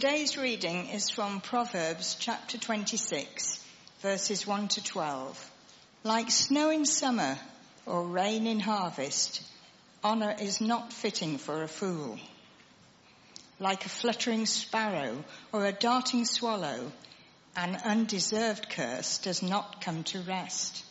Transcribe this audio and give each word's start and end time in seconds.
Today's 0.00 0.38
reading 0.38 0.86
is 0.88 1.10
from 1.10 1.42
Proverbs 1.42 2.16
chapter 2.18 2.56
26, 2.56 3.62
verses 4.00 4.46
1 4.46 4.68
to 4.68 4.82
12. 4.82 5.50
Like 6.04 6.30
snow 6.30 6.70
in 6.70 6.86
summer 6.86 7.36
or 7.84 8.06
rain 8.06 8.46
in 8.46 8.60
harvest, 8.60 9.42
honour 10.02 10.34
is 10.40 10.58
not 10.58 10.90
fitting 10.90 11.36
for 11.36 11.62
a 11.62 11.68
fool. 11.68 12.18
Like 13.58 13.84
a 13.84 13.90
fluttering 13.90 14.46
sparrow 14.46 15.22
or 15.52 15.66
a 15.66 15.72
darting 15.72 16.24
swallow, 16.24 16.92
an 17.54 17.76
undeserved 17.84 18.70
curse 18.70 19.18
does 19.18 19.42
not 19.42 19.82
come 19.82 20.02
to 20.04 20.22
rest. 20.22 20.82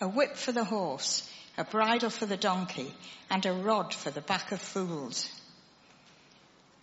A 0.00 0.06
whip 0.06 0.36
for 0.36 0.52
the 0.52 0.62
horse, 0.62 1.28
a 1.58 1.64
bridle 1.64 2.10
for 2.10 2.26
the 2.26 2.36
donkey, 2.36 2.94
and 3.28 3.44
a 3.44 3.52
rod 3.52 3.92
for 3.92 4.12
the 4.12 4.20
back 4.20 4.52
of 4.52 4.60
fools. 4.60 5.28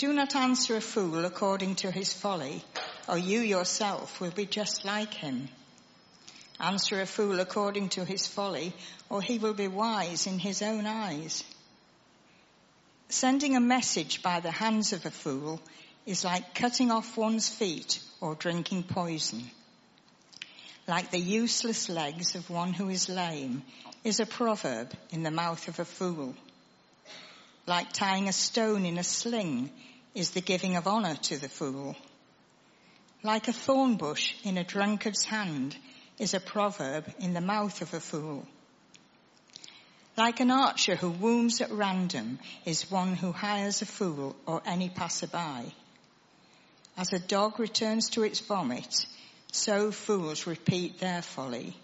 Do 0.02 0.12
not 0.14 0.36
answer 0.36 0.76
a 0.78 0.82
fool 0.82 1.26
according 1.26 1.76
to 1.76 1.92
his 1.92 2.12
folly, 2.12 2.64
or 3.08 3.20
you 3.20 3.40
yourself 3.42 4.20
will 4.20 4.32
be 4.32 4.48
just 4.48 4.84
like 4.84 5.14
him. 5.14 5.48
Answer 6.60 7.02
a 7.02 7.06
fool 7.06 7.40
according 7.40 7.90
to 7.90 8.04
his 8.04 8.26
folly, 8.26 8.74
or 9.12 9.22
he 9.22 9.38
will 9.38 9.54
be 9.54 9.68
wise 9.68 10.26
in 10.26 10.40
his 10.40 10.64
own 10.64 10.88
eyes. 10.88 11.44
Sending 13.10 13.56
a 13.56 13.60
message 13.60 14.24
by 14.24 14.40
the 14.40 14.50
hands 14.50 14.92
of 14.92 15.06
a 15.06 15.12
fool 15.12 15.62
is 16.08 16.26
like 16.26 16.56
cutting 16.56 16.90
off 16.90 17.16
one's 17.16 17.48
feet 17.48 18.00
or 18.22 18.34
drinking 18.34 18.82
poison. 18.82 19.52
Like 20.88 21.12
the 21.12 21.20
useless 21.20 21.90
legs 21.90 22.34
of 22.34 22.50
one 22.50 22.74
who 22.74 22.90
is 22.90 23.08
lame 23.08 23.62
is 24.04 24.20
a 24.20 24.26
proverb 24.26 24.92
in 25.12 25.22
the 25.22 25.30
mouth 25.30 25.68
of 25.68 25.80
a 25.80 25.86
fool. 25.86 26.34
Like 27.68 27.94
tying 27.94 28.28
a 28.28 28.34
stone 28.34 28.88
in 28.88 28.98
a 28.98 29.04
sling 29.04 29.70
is 30.14 30.32
the 30.32 30.42
giving 30.42 30.76
of 30.76 30.88
honor 30.88 31.16
to 31.16 31.38
the 31.38 31.50
fool. 31.50 31.96
Like 33.24 33.48
a 33.48 33.54
thorn 33.54 33.98
bush 33.98 34.34
in 34.44 34.58
a 34.58 34.64
drunkard's 34.64 35.26
hand 35.26 35.76
is 36.18 36.34
a 36.34 36.40
proverb 36.40 37.06
in 37.20 37.34
the 37.34 37.42
mouth 37.42 37.82
of 37.82 37.94
a 37.94 38.00
fool. 38.00 38.46
Like 40.18 40.40
an 40.40 40.52
archer 40.52 40.96
who 40.96 41.10
wounds 41.10 41.62
at 41.62 41.72
random 41.72 42.40
is 42.66 42.92
one 42.92 43.16
who 43.16 43.32
hires 43.32 43.82
a 43.82 43.86
fool 43.86 44.36
or 44.46 44.62
any 44.66 44.90
passerby. 44.90 45.74
As 46.98 47.14
a 47.14 47.20
dog 47.20 47.60
returns 47.60 48.10
to 48.12 48.24
its 48.24 48.40
vomit, 48.42 49.06
so 49.52 49.92
fools 49.92 50.46
repeat 50.46 51.00
their 51.00 51.22
folly. 51.22 51.76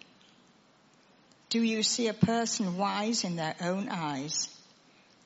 Do 1.49 1.63
you 1.63 1.81
see 1.83 2.07
a 2.07 2.13
person 2.13 2.77
wise 2.77 3.23
in 3.23 3.37
their 3.37 3.55
own 3.61 3.87
eyes? 3.89 4.49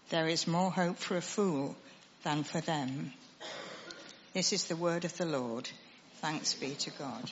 There 0.09 0.27
is 0.27 0.45
more 0.45 0.71
hope 0.71 0.97
for 0.97 1.17
a 1.17 1.21
fool 1.21 1.75
than 2.23 2.43
for 2.43 2.61
them. 2.61 3.11
This 4.33 4.53
is 4.53 4.65
the 4.65 4.75
word 4.75 5.05
of 5.05 5.17
the 5.17 5.25
Lord. 5.25 5.69
Thanks 6.21 6.53
be 6.53 6.75
to 6.75 6.91
God. 6.91 7.31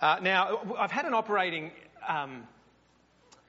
Uh, 0.00 0.18
now, 0.22 0.60
I've 0.78 0.90
had 0.90 1.06
an 1.06 1.14
operating 1.14 1.72
um, 2.06 2.44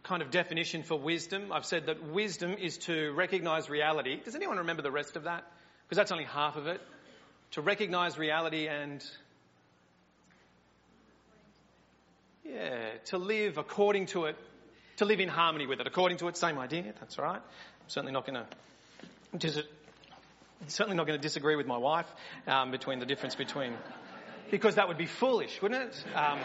kind 0.04 0.22
of 0.22 0.32
definition 0.32 0.84
for 0.84 0.98
wisdom. 0.98 1.52
I've 1.52 1.66
said 1.66 1.86
that 1.86 2.04
wisdom 2.04 2.54
is 2.54 2.78
to 2.80 3.12
recognize 3.12 3.70
reality. 3.70 4.20
Does 4.24 4.36
anyone 4.36 4.58
remember 4.58 4.82
the 4.82 4.92
rest 4.92 5.16
of 5.16 5.24
that? 5.24 5.44
Because 5.86 5.98
that's 5.98 6.12
only 6.12 6.26
half 6.26 6.56
of 6.56 6.68
it. 6.68 6.82
To 7.52 7.62
recognize 7.62 8.18
reality 8.18 8.68
and. 8.68 9.04
Yeah, 12.44 12.90
to 13.06 13.18
live 13.18 13.58
according 13.58 14.08
to 14.08 14.26
it, 14.26 14.36
to 14.98 15.06
live 15.06 15.20
in 15.20 15.30
harmony 15.30 15.68
with 15.68 15.80
it. 15.80 15.88
According 15.88 16.18
to 16.18 16.28
it, 16.28 16.36
same 16.36 16.58
idea, 16.58 16.94
that's 17.00 17.18
right. 17.18 17.40
I'm 17.40 17.90
certainly 17.90 18.14
not 18.14 18.26
going 18.26 18.44
to. 19.38 19.64
Certainly 20.68 20.98
not 20.98 21.08
going 21.08 21.18
to 21.18 21.22
disagree 21.22 21.56
with 21.56 21.68
my 21.68 21.78
wife 21.78 22.06
um, 22.48 22.72
between 22.72 23.00
the 23.00 23.06
difference 23.06 23.36
between 23.36 23.74
because 24.52 24.76
that 24.76 24.88
would 24.88 24.98
be 24.98 25.06
foolish, 25.06 25.62
wouldn't 25.62 25.82
it? 25.82 26.06
Um, 26.16 26.40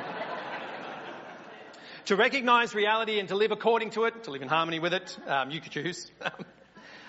to 2.06 2.16
recognize 2.16 2.74
reality 2.74 3.18
and 3.18 3.28
to 3.28 3.34
live 3.34 3.50
according 3.50 3.90
to 3.90 4.04
it, 4.04 4.24
to 4.24 4.30
live 4.30 4.42
in 4.42 4.48
harmony 4.48 4.78
with 4.78 4.94
it, 4.94 5.18
um, 5.26 5.50
you 5.50 5.60
could 5.60 5.72
choose. 5.72 6.10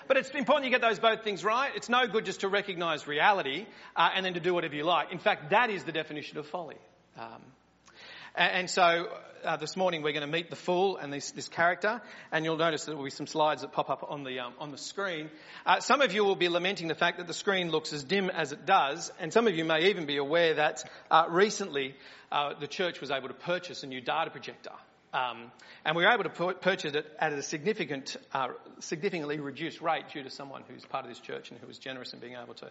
but 0.08 0.16
it's 0.16 0.30
important 0.30 0.64
you 0.64 0.70
get 0.70 0.80
those 0.80 0.98
both 0.98 1.22
things 1.22 1.44
right. 1.44 1.70
It's 1.76 1.88
no 1.88 2.06
good 2.08 2.24
just 2.24 2.40
to 2.40 2.48
recognize 2.48 3.06
reality 3.06 3.66
uh, 3.94 4.10
and 4.14 4.26
then 4.26 4.34
to 4.34 4.40
do 4.40 4.52
whatever 4.52 4.74
you 4.74 4.84
like. 4.84 5.12
In 5.12 5.18
fact, 5.18 5.50
that 5.50 5.70
is 5.70 5.84
the 5.84 5.92
definition 5.92 6.36
of 6.36 6.46
folly. 6.46 6.76
And 8.34 8.68
so 8.68 9.08
uh, 9.44 9.56
this 9.56 9.76
morning 9.76 10.02
we're 10.02 10.12
going 10.12 10.26
to 10.26 10.32
meet 10.32 10.50
the 10.50 10.56
fool 10.56 10.96
and 10.96 11.12
this, 11.12 11.30
this, 11.30 11.48
character, 11.48 12.00
and 12.32 12.44
you'll 12.44 12.56
notice 12.56 12.84
there 12.84 12.96
will 12.96 13.04
be 13.04 13.10
some 13.10 13.26
slides 13.26 13.62
that 13.62 13.72
pop 13.72 13.90
up 13.90 14.06
on 14.08 14.24
the 14.24 14.40
um, 14.40 14.52
on 14.58 14.70
the 14.70 14.78
screen. 14.78 15.30
Uh, 15.64 15.80
some 15.80 16.00
of 16.00 16.12
you 16.12 16.24
will 16.24 16.36
be 16.36 16.48
lamenting 16.48 16.88
the 16.88 16.94
fact 16.94 17.18
that 17.18 17.26
the 17.26 17.34
screen 17.34 17.70
looks 17.70 17.92
as 17.92 18.04
dim 18.04 18.30
as 18.30 18.52
it 18.52 18.66
does, 18.66 19.12
and 19.20 19.32
some 19.32 19.46
of 19.46 19.54
you 19.54 19.64
may 19.64 19.90
even 19.90 20.06
be 20.06 20.16
aware 20.16 20.54
that 20.54 20.88
uh, 21.10 21.26
recently 21.28 21.94
uh, 22.30 22.54
the 22.58 22.66
church 22.66 23.00
was 23.00 23.10
able 23.10 23.28
to 23.28 23.34
purchase 23.34 23.82
a 23.82 23.86
new 23.86 24.00
data 24.00 24.30
projector. 24.30 24.72
Um, 25.12 25.50
and 25.86 25.96
we 25.96 26.04
were 26.04 26.12
able 26.12 26.24
to 26.24 26.54
purchase 26.54 26.94
it 26.94 27.06
at 27.18 27.32
a 27.32 27.42
significant, 27.42 28.16
uh, 28.34 28.48
significantly 28.80 29.40
reduced 29.40 29.80
rate 29.80 30.04
due 30.12 30.22
to 30.22 30.28
someone 30.28 30.64
who's 30.68 30.84
part 30.84 31.06
of 31.06 31.10
this 31.10 31.20
church 31.20 31.50
and 31.50 31.58
who 31.58 31.66
was 31.66 31.78
generous 31.78 32.12
in 32.12 32.18
being 32.18 32.34
able 32.34 32.52
to 32.54 32.70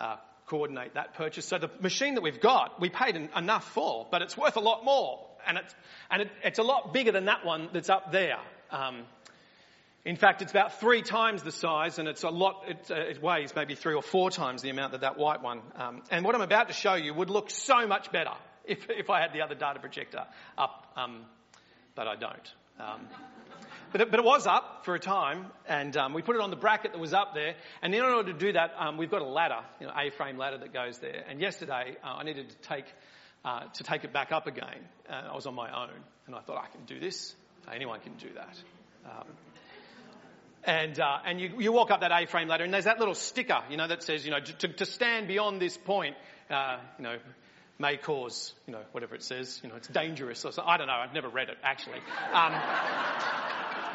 uh, 0.00 0.16
coordinate 0.48 0.94
that 0.94 1.14
purchase. 1.14 1.46
So 1.46 1.58
the 1.58 1.70
machine 1.80 2.14
that 2.14 2.22
we've 2.22 2.40
got, 2.40 2.80
we 2.80 2.88
paid 2.88 3.16
enough 3.16 3.64
for, 3.72 4.06
but 4.10 4.22
it's 4.22 4.36
worth 4.36 4.56
a 4.56 4.60
lot 4.60 4.84
more. 4.84 5.26
And 5.46 5.58
it's, 5.58 5.74
and 6.10 6.22
it, 6.22 6.30
it's 6.42 6.58
a 6.58 6.62
lot 6.62 6.92
bigger 6.92 7.12
than 7.12 7.26
that 7.26 7.44
one 7.44 7.68
that's 7.72 7.90
up 7.90 8.12
there. 8.12 8.38
Um, 8.70 9.04
in 10.04 10.16
fact, 10.16 10.42
it's 10.42 10.50
about 10.50 10.80
three 10.80 11.02
times 11.02 11.42
the 11.42 11.52
size 11.52 11.98
and 11.98 12.08
it's 12.08 12.22
a 12.22 12.30
lot, 12.30 12.64
it, 12.66 12.90
uh, 12.90 12.94
it, 12.94 13.22
weighs 13.22 13.54
maybe 13.54 13.74
three 13.74 13.94
or 13.94 14.02
four 14.02 14.30
times 14.30 14.62
the 14.62 14.70
amount 14.70 14.92
that 14.92 15.02
that 15.02 15.18
white 15.18 15.42
one. 15.42 15.60
Um, 15.76 16.02
and 16.10 16.24
what 16.24 16.34
I'm 16.34 16.40
about 16.40 16.68
to 16.68 16.74
show 16.74 16.94
you 16.94 17.12
would 17.12 17.30
look 17.30 17.50
so 17.50 17.86
much 17.86 18.10
better 18.10 18.32
if, 18.64 18.88
if 18.88 19.10
I 19.10 19.20
had 19.20 19.32
the 19.32 19.42
other 19.42 19.54
data 19.54 19.80
projector 19.80 20.24
up, 20.56 20.92
um, 20.96 21.24
but 21.94 22.06
I 22.06 22.16
don't. 22.16 22.52
But 23.90 24.02
it, 24.02 24.10
but 24.10 24.20
it, 24.20 24.24
was 24.24 24.46
up 24.46 24.84
for 24.84 24.94
a 24.94 24.98
time, 24.98 25.46
and 25.66 25.96
um, 25.96 26.12
we 26.12 26.20
put 26.20 26.36
it 26.36 26.42
on 26.42 26.50
the 26.50 26.56
bracket 26.56 26.92
that 26.92 26.98
was 26.98 27.14
up 27.14 27.34
there. 27.34 27.54
And 27.80 27.94
in 27.94 28.02
order 28.02 28.32
to 28.32 28.38
do 28.38 28.52
that, 28.52 28.74
um, 28.78 28.98
we've 28.98 29.10
got 29.10 29.22
a 29.22 29.26
ladder, 29.26 29.60
you 29.80 29.86
know, 29.86 29.92
A-frame 29.96 30.36
ladder 30.36 30.58
that 30.58 30.72
goes 30.74 30.98
there. 30.98 31.24
And 31.28 31.40
yesterday, 31.40 31.96
uh, 32.04 32.16
I 32.18 32.24
needed 32.24 32.50
to 32.50 32.56
take 32.68 32.84
uh, 33.44 33.64
to 33.74 33.84
take 33.84 34.04
it 34.04 34.12
back 34.12 34.32
up 34.32 34.46
again. 34.46 34.80
Uh, 35.08 35.30
I 35.32 35.34
was 35.34 35.46
on 35.46 35.54
my 35.54 35.70
own, 35.70 35.90
and 36.26 36.34
I 36.34 36.40
thought 36.40 36.62
I 36.62 36.68
can 36.68 36.84
do 36.84 37.00
this. 37.00 37.34
Anyone 37.72 38.00
can 38.00 38.14
do 38.14 38.28
that. 38.34 38.56
Um, 39.04 39.26
and 40.64 41.00
uh, 41.00 41.18
and 41.24 41.40
you, 41.40 41.54
you 41.58 41.72
walk 41.72 41.90
up 41.90 42.00
that 42.00 42.12
A-frame 42.12 42.48
ladder, 42.48 42.64
and 42.64 42.74
there's 42.74 42.84
that 42.84 42.98
little 42.98 43.14
sticker, 43.14 43.62
you 43.70 43.76
know, 43.76 43.86
that 43.86 44.02
says, 44.02 44.24
you 44.24 44.30
know, 44.30 44.40
to, 44.40 44.68
to 44.68 44.86
stand 44.86 45.28
beyond 45.28 45.62
this 45.62 45.76
point, 45.76 46.16
uh, 46.50 46.78
you 46.98 47.04
know, 47.04 47.16
may 47.78 47.96
cause, 47.96 48.52
you 48.66 48.72
know, 48.72 48.80
whatever 48.92 49.14
it 49.14 49.22
says, 49.22 49.60
you 49.62 49.68
know, 49.68 49.76
it's 49.76 49.88
dangerous 49.88 50.44
or 50.44 50.52
something. 50.52 50.70
I 50.70 50.76
don't 50.76 50.88
know. 50.88 50.94
I've 50.94 51.14
never 51.14 51.28
read 51.28 51.48
it 51.48 51.58
actually. 51.62 52.00
Um, 52.32 52.52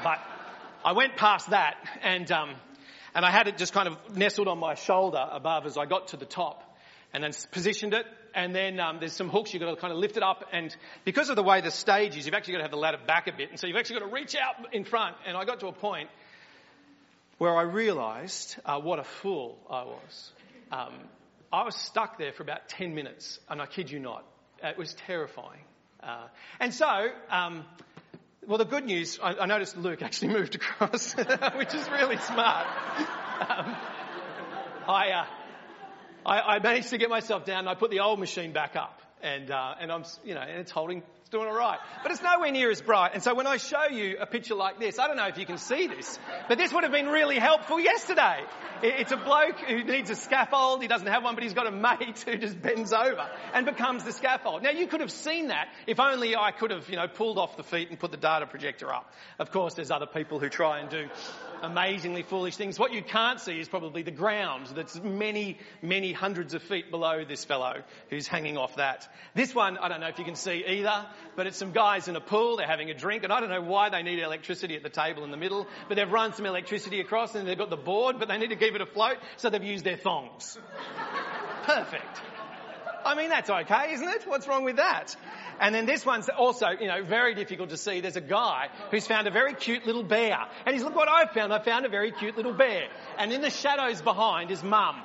but 0.03 0.19
I 0.84 0.91
went 0.91 1.16
past 1.16 1.50
that 1.52 1.75
and, 2.02 2.30
um, 2.31 2.56
and 3.16 3.25
I 3.25 3.31
had 3.31 3.47
it 3.47 3.58
just 3.58 3.74
kind 3.74 3.88
of 3.88 4.18
nestled 4.18 4.47
on 4.47 4.59
my 4.59 4.75
shoulder 4.75 5.25
above 5.31 5.66
as 5.66 5.78
I 5.78 5.86
got 5.86 6.09
to 6.09 6.18
the 6.18 6.25
top 6.25 6.64
and 7.14 7.24
then 7.24 7.31
positioned 7.52 7.94
it. 7.94 8.06
And 8.36 8.56
then 8.56 8.80
um, 8.80 8.97
there's 9.00 9.13
some 9.13 9.30
hooks 9.30 9.53
you've 9.53 9.62
got 9.62 9.69
to 9.69 9.75
kind 9.80 9.94
of 9.94 10.00
lift 10.00 10.18
it 10.18 10.24
up. 10.24 10.46
And 10.52 10.75
because 11.06 11.30
of 11.30 11.36
the 11.36 11.44
way 11.44 11.62
the 11.62 11.69
stage 11.69 12.18
is, 12.18 12.25
you've 12.25 12.34
actually 12.34 12.53
got 12.53 12.58
to 12.58 12.63
have 12.63 12.72
the 12.72 12.78
ladder 12.78 12.97
back 13.06 13.28
a 13.28 13.31
bit. 13.31 13.52
And 13.52 13.59
so 13.59 13.68
you've 13.68 13.78
actually 13.78 14.00
got 14.00 14.08
to 14.08 14.13
reach 14.13 14.36
out 14.36 14.74
in 14.74 14.84
front. 14.84 15.16
And 15.28 15.38
I 15.38 15.46
got 15.46 15.59
to 15.59 15.68
a 15.68 15.72
point 15.72 16.09
where 17.38 17.56
I 17.56 17.62
realised 17.62 18.56
uh, 18.66 18.80
what 18.80 19.00
a 19.00 19.03
fool 19.03 19.58
I 19.69 19.84
was. 19.84 20.31
Um, 20.72 20.94
I 21.52 21.63
was 21.63 21.75
stuck 21.75 22.18
there 22.18 22.34
for 22.34 22.42
about 22.42 22.68
10 22.69 22.96
minutes, 22.96 23.40
and 23.47 23.62
I 23.62 23.68
kid 23.68 23.92
you 23.92 24.00
not. 24.00 24.25
It 24.63 24.75
was 24.75 24.96
terrifying. 24.96 25.62
Uh, 26.02 26.28
and 26.59 26.74
so, 26.74 27.09
um, 27.30 27.63
well, 28.48 28.58
the 28.58 28.66
good 28.66 28.86
news, 28.86 29.20
I, 29.22 29.34
I, 29.36 29.46
noticed 29.46 29.78
Luke 29.78 30.02
actually 30.02 30.28
moved 30.34 30.56
across, 30.56 31.14
which 31.56 31.74
is 31.74 31.90
really 31.90 32.18
smart. 32.18 32.68
Um, 33.40 33.76
I, 34.88 35.12
uh, 35.12 35.26
I, 36.26 36.40
I, 36.40 36.60
managed 36.60 36.90
to 36.90 36.98
get 36.98 37.10
myself 37.10 37.45
down 37.45 37.60
and 37.60 37.69
I 37.69 37.75
put 37.75 37.92
the 37.92 38.01
old 38.01 38.19
machine 38.19 38.54
back 38.54 38.75
up. 38.75 39.01
And, 39.22 39.51
uh, 39.51 39.75
and 39.80 39.92
I'm, 39.92 40.04
you 40.25 40.36
know, 40.36 40.42
and 40.42 40.60
it's 40.60 40.72
holding, 40.72 41.04
doing 41.33 41.47
all 41.47 41.57
right. 41.57 41.80
But 42.03 42.12
it's 42.12 42.21
nowhere 42.21 42.51
near 42.51 42.71
as 42.71 42.81
bright. 42.81 43.12
And 43.13 43.24
so 43.24 43.35
when 43.35 43.47
I 43.47 43.57
show 43.57 43.88
you 43.91 44.18
a 44.19 44.25
picture 44.25 44.56
like 44.56 44.80
this, 44.80 45.00
I 45.00 45.07
don't 45.07 45.18
know 45.18 45.27
if 45.27 45.38
you 45.38 45.45
can 45.45 45.57
see 45.57 45.88
this, 45.88 46.18
but 46.47 46.57
this 46.57 46.71
would 46.71 46.83
have 46.83 46.94
been 46.94 47.07
really 47.07 47.39
helpful 47.39 47.80
yesterday. 47.80 48.39
It's 48.83 49.12
a 49.12 49.18
bloke 49.18 49.59
who 49.59 49.83
needs 49.83 50.09
a 50.09 50.15
scaffold. 50.15 50.81
He 50.81 50.88
doesn't 50.88 51.07
have 51.07 51.24
one, 51.24 51.35
but 51.35 51.44
he's 51.44 51.53
got 51.53 51.68
a 51.68 51.71
mate 51.71 52.19
who 52.25 52.38
just 52.38 52.62
bends 52.62 52.94
over 52.94 53.27
and 53.53 53.65
becomes 53.65 54.03
the 54.03 54.12
scaffold. 54.12 54.62
Now 54.62 54.71
you 54.71 54.88
could 54.88 55.01
have 55.01 55.12
seen 55.12 55.47
that 55.47 55.69
if 55.88 56.00
only 56.00 56.35
I 56.35 56.51
could 56.51 56.71
have, 56.71 56.88
you 56.89 56.97
know, 56.97 57.07
pulled 57.07 57.38
off 57.38 57.57
the 57.57 57.63
feet 57.63 57.89
and 57.89 58.00
put 58.00 58.12
the 58.12 58.18
data 58.18 58.45
projector 58.45 58.94
up. 58.94 59.12
Of 59.39 59.51
course, 59.51 59.74
there's 59.74 59.91
other 59.91 60.06
people 60.06 60.39
who 60.39 60.50
try 60.50 60.80
and 60.80 60.89
do 60.89 61.09
amazingly 61.63 62.24
foolish 62.24 62.57
things. 62.57 62.77
What 62.77 62.91
you 62.91 63.01
can't 63.01 63.39
see 63.39 63.57
is 63.57 63.69
probably 63.69 64.03
the 64.03 64.12
ground 64.12 64.68
that's 64.75 65.01
many, 65.01 65.57
many 65.81 66.12
hundreds 66.12 66.53
of 66.53 66.62
feet 66.62 66.91
below 66.91 67.24
this 67.24 67.45
fellow 67.45 67.83
who's 68.09 68.27
hanging 68.27 68.57
off 68.57 68.75
that. 68.75 69.07
This 69.33 69.56
one, 69.56 69.77
I 69.77 69.88
don't 69.88 70.01
know 70.01 70.09
if 70.09 70.19
you 70.19 70.25
can 70.25 70.35
see 70.35 70.63
either. 70.68 71.06
But 71.36 71.48
it's 71.48 71.58
some 71.58 71.72
guys 71.72 72.08
in 72.08 72.16
a 72.16 72.22
pool, 72.22 72.58
they're 72.58 72.68
having 72.68 72.90
a 72.90 72.94
drink, 72.94 73.24
and 73.24 73.31
I 73.31 73.40
don't 73.40 73.50
know 73.50 73.62
why 73.62 73.90
they 73.90 74.04
need 74.04 74.20
electricity 74.20 74.75
at 74.75 74.84
the 74.84 74.90
table 74.90 75.24
in 75.24 75.31
the 75.31 75.38
middle, 75.38 75.68
but 75.88 75.96
they've 75.96 76.12
run 76.12 76.34
some 76.34 76.46
electricity 76.46 77.00
across 77.00 77.36
and 77.36 77.48
they've 77.48 77.58
got 77.58 77.70
the 77.70 77.78
board, 77.78 78.18
but 78.20 78.28
they 78.28 78.38
need 78.38 78.50
to 78.50 78.56
keep 78.56 78.75
it 78.75 78.81
afloat, 78.81 79.18
so 79.38 79.50
they've 79.50 79.64
used 79.64 79.84
their 79.84 79.98
thongs. 79.98 80.58
Perfect. 81.64 82.22
I 83.06 83.16
mean, 83.16 83.30
that's 83.30 83.50
okay, 83.50 83.94
isn't 83.94 84.08
it? 84.08 84.24
What's 84.28 84.48
wrong 84.48 84.64
with 84.64 84.78
that? 84.78 85.16
And 85.60 85.74
then 85.75 85.86
this 85.86 86.06
one's 86.06 86.30
also, 86.30 86.70
you 86.70 86.88
know, 86.88 87.04
very 87.04 87.36
difficult 87.36 87.69
to 87.69 87.78
see. 87.78 88.00
There's 88.02 88.16
a 88.16 88.22
guy 88.22 88.69
who's 88.92 89.06
found 89.06 89.28
a 89.28 89.31
very 89.31 89.54
cute 89.54 89.86
little 89.86 90.04
bear. 90.04 90.38
And 90.66 90.74
he's, 90.74 90.84
look 90.84 90.96
what 90.96 91.10
I've 91.10 91.31
found. 91.31 91.54
I 91.54 91.60
found 91.60 91.86
a 91.86 91.90
very 91.90 92.12
cute 92.12 92.38
little 92.38 92.54
bear. 92.54 92.88
And 93.18 93.31
in 93.31 93.42
the 93.42 93.50
shadows 93.50 94.02
behind 94.02 94.52
is 94.52 94.64
mum. 94.64 95.02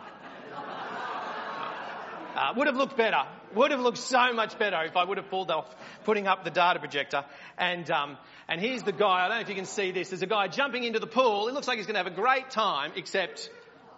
Uh, 2.38 2.52
would 2.54 2.68
have 2.68 2.76
looked 2.76 2.96
better. 2.96 3.24
Would 3.56 3.72
have 3.72 3.80
looked 3.80 3.98
so 3.98 4.32
much 4.32 4.56
better 4.60 4.80
if 4.84 4.96
I 4.96 5.02
would 5.02 5.18
have 5.18 5.28
pulled 5.28 5.50
off 5.50 5.66
putting 6.04 6.28
up 6.28 6.44
the 6.44 6.50
data 6.50 6.78
projector. 6.78 7.24
And, 7.58 7.90
um, 7.90 8.16
and 8.46 8.60
here's 8.60 8.84
the 8.84 8.92
guy. 8.92 9.24
I 9.24 9.28
don't 9.28 9.38
know 9.38 9.42
if 9.42 9.48
you 9.48 9.56
can 9.56 9.64
see 9.64 9.90
this. 9.90 10.10
There's 10.10 10.22
a 10.22 10.26
guy 10.26 10.46
jumping 10.46 10.84
into 10.84 11.00
the 11.00 11.08
pool. 11.08 11.48
It 11.48 11.54
looks 11.54 11.66
like 11.66 11.78
he's 11.78 11.86
going 11.86 11.96
to 11.96 12.04
have 12.04 12.12
a 12.12 12.14
great 12.14 12.50
time, 12.50 12.92
except 12.94 13.50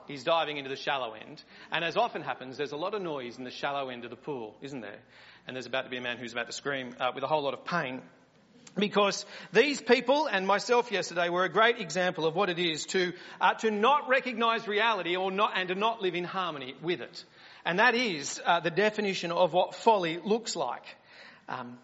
he's 0.08 0.25
diving 0.25 0.56
into 0.56 0.70
the 0.70 0.76
shallow 0.76 1.12
end. 1.12 1.42
And 1.70 1.84
as 1.84 1.98
often 1.98 2.22
happens, 2.22 2.56
there's 2.56 2.72
a 2.72 2.78
lot 2.78 2.94
of 2.94 3.02
noise 3.02 3.37
in 3.37 3.44
the 3.44 3.50
shallow 3.50 3.90
end 3.90 4.04
of 4.04 4.10
the 4.10 4.16
pool, 4.16 4.56
isn't 4.62 4.81
there? 4.81 5.00
And 5.46 5.54
there's 5.54 5.66
about 5.66 5.84
to 5.84 5.90
be 5.90 5.98
a 5.98 6.00
man 6.00 6.16
who's 6.16 6.32
about 6.32 6.46
to 6.46 6.54
scream 6.54 6.94
uh, 6.98 7.12
with 7.14 7.22
a 7.22 7.26
whole 7.26 7.42
lot 7.42 7.52
of 7.52 7.66
pain. 7.66 8.00
Because 8.75 9.26
these 9.52 9.82
people 9.82 10.28
and 10.28 10.46
myself 10.46 10.90
yesterday 10.92 11.28
were 11.28 11.44
a 11.44 11.50
great 11.50 11.78
example 11.78 12.25
of 12.25 12.34
what 12.37 12.48
it 12.48 12.58
is 12.58 12.87
to, 12.87 13.12
uh, 13.38 13.54
to 13.54 13.70
not 13.70 14.08
recognize 14.08 14.66
reality 14.66 15.16
or 15.16 15.31
not, 15.31 15.52
and 15.56 15.69
to 15.69 15.75
not 15.75 16.00
live 16.00 16.14
in 16.14 16.25
harmony 16.25 16.75
with 16.81 17.02
it. 17.02 17.25
And 17.64 17.78
that 17.78 17.94
is 17.94 18.40
uh, 18.44 18.60
the 18.60 18.70
definition 18.70 19.32
of 19.32 19.52
what 19.52 19.74
folly 19.74 20.18
looks 20.22 20.56
like. 20.56 20.84
Um, 21.48 21.78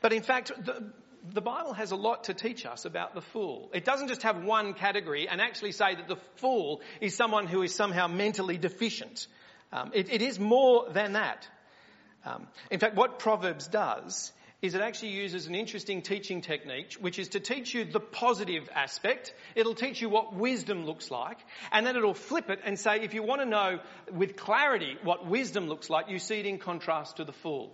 but 0.00 0.12
in 0.12 0.22
fact, 0.22 0.52
the, 0.64 0.92
the 1.32 1.40
Bible 1.40 1.72
has 1.72 1.90
a 1.90 1.96
lot 1.96 2.24
to 2.24 2.34
teach 2.34 2.64
us 2.66 2.84
about 2.84 3.14
the 3.14 3.20
fool. 3.20 3.70
It 3.74 3.84
doesn't 3.84 4.08
just 4.08 4.22
have 4.22 4.44
one 4.44 4.74
category 4.74 5.28
and 5.28 5.40
actually 5.40 5.72
say 5.72 5.94
that 5.96 6.08
the 6.08 6.18
fool 6.36 6.80
is 7.00 7.14
someone 7.14 7.46
who 7.46 7.62
is 7.62 7.74
somehow 7.74 8.06
mentally 8.06 8.58
deficient. 8.58 9.26
Um, 9.72 9.90
it, 9.94 10.12
it 10.12 10.22
is 10.22 10.38
more 10.38 10.88
than 10.90 11.14
that. 11.14 11.48
Um, 12.24 12.46
in 12.70 12.78
fact, 12.78 12.96
what 12.96 13.18
Proverbs 13.18 13.68
does 13.68 14.32
is 14.60 14.74
it 14.74 14.80
actually 14.80 15.10
uses 15.12 15.46
an 15.46 15.54
interesting 15.54 16.02
teaching 16.02 16.40
technique, 16.40 16.94
which 17.00 17.18
is 17.18 17.28
to 17.28 17.40
teach 17.40 17.74
you 17.74 17.84
the 17.84 18.00
positive 18.00 18.68
aspect. 18.74 19.32
It'll 19.54 19.74
teach 19.74 20.02
you 20.02 20.08
what 20.08 20.34
wisdom 20.34 20.84
looks 20.84 21.10
like, 21.10 21.38
and 21.70 21.86
then 21.86 21.96
it'll 21.96 22.14
flip 22.14 22.50
it 22.50 22.60
and 22.64 22.78
say, 22.78 23.00
if 23.02 23.14
you 23.14 23.22
want 23.22 23.40
to 23.40 23.46
know 23.46 23.78
with 24.12 24.36
clarity 24.36 24.96
what 25.04 25.26
wisdom 25.26 25.68
looks 25.68 25.88
like, 25.88 26.08
you 26.10 26.18
see 26.18 26.40
it 26.40 26.46
in 26.46 26.58
contrast 26.58 27.18
to 27.18 27.24
the 27.24 27.32
fool. 27.32 27.72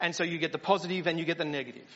And 0.00 0.14
so 0.14 0.22
you 0.22 0.38
get 0.38 0.52
the 0.52 0.58
positive 0.58 1.08
and 1.08 1.18
you 1.18 1.24
get 1.24 1.38
the 1.38 1.44
negative. 1.44 1.88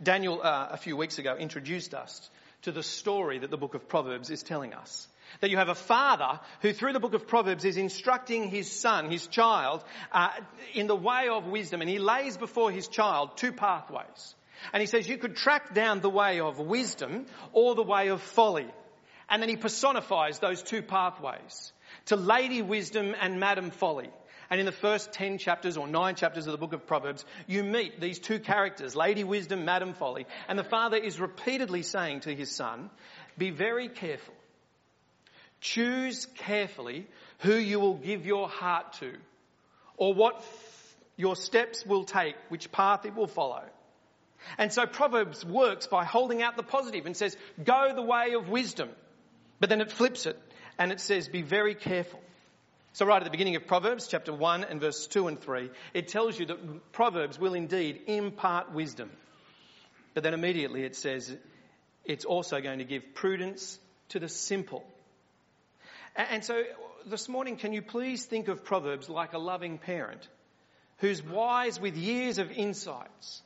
Daniel, 0.00 0.40
uh, 0.40 0.68
a 0.70 0.76
few 0.76 0.96
weeks 0.96 1.18
ago, 1.18 1.36
introduced 1.36 1.94
us 1.94 2.30
to 2.62 2.72
the 2.72 2.82
story 2.82 3.38
that 3.40 3.50
the 3.50 3.56
book 3.56 3.74
of 3.74 3.88
Proverbs 3.88 4.30
is 4.30 4.42
telling 4.42 4.74
us. 4.74 5.08
That 5.40 5.50
you 5.50 5.56
have 5.56 5.68
a 5.68 5.74
father 5.74 6.40
who, 6.60 6.72
through 6.72 6.92
the 6.92 7.00
book 7.00 7.14
of 7.14 7.26
Proverbs, 7.26 7.64
is 7.64 7.76
instructing 7.76 8.48
his 8.48 8.70
son, 8.70 9.10
his 9.10 9.26
child, 9.26 9.84
uh, 10.12 10.28
in 10.74 10.86
the 10.86 10.96
way 10.96 11.28
of 11.30 11.46
wisdom, 11.46 11.80
and 11.80 11.90
he 11.90 11.98
lays 11.98 12.36
before 12.36 12.70
his 12.70 12.88
child 12.88 13.36
two 13.36 13.52
pathways. 13.52 14.34
And 14.72 14.80
he 14.80 14.86
says 14.86 15.08
you 15.08 15.18
could 15.18 15.36
track 15.36 15.74
down 15.74 16.00
the 16.00 16.10
way 16.10 16.40
of 16.40 16.58
wisdom 16.58 17.26
or 17.52 17.74
the 17.74 17.82
way 17.82 18.08
of 18.08 18.22
folly. 18.22 18.66
And 19.28 19.42
then 19.42 19.48
he 19.48 19.56
personifies 19.56 20.38
those 20.38 20.62
two 20.62 20.82
pathways 20.82 21.72
to 22.06 22.16
Lady 22.16 22.62
Wisdom 22.62 23.14
and 23.20 23.40
Madam 23.40 23.70
Folly. 23.70 24.10
And 24.50 24.60
in 24.60 24.66
the 24.66 24.72
first 24.72 25.12
10 25.12 25.38
chapters 25.38 25.76
or 25.76 25.88
9 25.88 26.14
chapters 26.16 26.46
of 26.46 26.52
the 26.52 26.58
book 26.58 26.74
of 26.74 26.86
Proverbs, 26.86 27.24
you 27.46 27.64
meet 27.64 28.00
these 28.00 28.18
two 28.18 28.38
characters, 28.38 28.94
Lady 28.94 29.24
Wisdom, 29.24 29.64
Madam 29.64 29.94
Folly. 29.94 30.26
And 30.48 30.58
the 30.58 30.64
father 30.64 30.98
is 30.98 31.18
repeatedly 31.18 31.82
saying 31.82 32.20
to 32.20 32.34
his 32.34 32.54
son, 32.54 32.90
be 33.38 33.50
very 33.50 33.88
careful 33.88 34.34
Choose 35.64 36.26
carefully 36.34 37.06
who 37.38 37.54
you 37.54 37.80
will 37.80 37.94
give 37.94 38.26
your 38.26 38.50
heart 38.50 38.92
to 39.00 39.14
or 39.96 40.12
what 40.12 40.36
f- 40.36 40.96
your 41.16 41.36
steps 41.36 41.86
will 41.86 42.04
take, 42.04 42.36
which 42.50 42.70
path 42.70 43.06
it 43.06 43.14
will 43.14 43.26
follow. 43.26 43.62
And 44.58 44.70
so 44.70 44.84
Proverbs 44.84 45.42
works 45.42 45.86
by 45.86 46.04
holding 46.04 46.42
out 46.42 46.58
the 46.58 46.62
positive 46.62 47.06
and 47.06 47.16
says, 47.16 47.34
go 47.64 47.92
the 47.94 48.02
way 48.02 48.34
of 48.34 48.50
wisdom. 48.50 48.90
But 49.58 49.70
then 49.70 49.80
it 49.80 49.90
flips 49.90 50.26
it 50.26 50.38
and 50.78 50.92
it 50.92 51.00
says, 51.00 51.28
be 51.28 51.40
very 51.40 51.74
careful. 51.74 52.20
So 52.92 53.06
right 53.06 53.16
at 53.16 53.24
the 53.24 53.30
beginning 53.30 53.56
of 53.56 53.66
Proverbs, 53.66 54.06
chapter 54.06 54.34
1 54.34 54.64
and 54.64 54.82
verse 54.82 55.06
2 55.06 55.28
and 55.28 55.40
3, 55.40 55.70
it 55.94 56.08
tells 56.08 56.38
you 56.38 56.44
that 56.44 56.92
Proverbs 56.92 57.38
will 57.38 57.54
indeed 57.54 58.02
impart 58.06 58.70
wisdom. 58.70 59.10
But 60.12 60.24
then 60.24 60.34
immediately 60.34 60.84
it 60.84 60.94
says 60.94 61.34
it's 62.04 62.26
also 62.26 62.60
going 62.60 62.80
to 62.80 62.84
give 62.84 63.14
prudence 63.14 63.78
to 64.10 64.18
the 64.18 64.28
simple. 64.28 64.84
And 66.16 66.44
so 66.44 66.62
this 67.06 67.28
morning, 67.28 67.56
can 67.56 67.72
you 67.72 67.82
please 67.82 68.24
think 68.24 68.48
of 68.48 68.64
Proverbs 68.64 69.08
like 69.08 69.32
a 69.32 69.38
loving 69.38 69.78
parent 69.78 70.28
who's 70.98 71.22
wise 71.22 71.80
with 71.80 71.96
years 71.96 72.38
of 72.38 72.52
insights? 72.52 73.42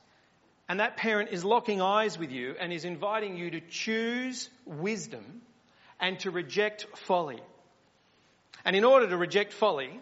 And 0.68 0.80
that 0.80 0.98
parent 0.98 1.30
is 1.32 1.44
locking 1.44 1.80
eyes 1.80 2.18
with 2.18 2.30
you 2.30 2.54
and 2.60 2.72
is 2.72 2.84
inviting 2.84 3.36
you 3.38 3.52
to 3.52 3.60
choose 3.60 4.50
wisdom 4.66 5.40
and 5.98 6.20
to 6.20 6.30
reject 6.30 6.86
folly. 6.94 7.40
And 8.66 8.76
in 8.76 8.84
order 8.84 9.08
to 9.08 9.16
reject 9.16 9.54
folly, 9.54 9.98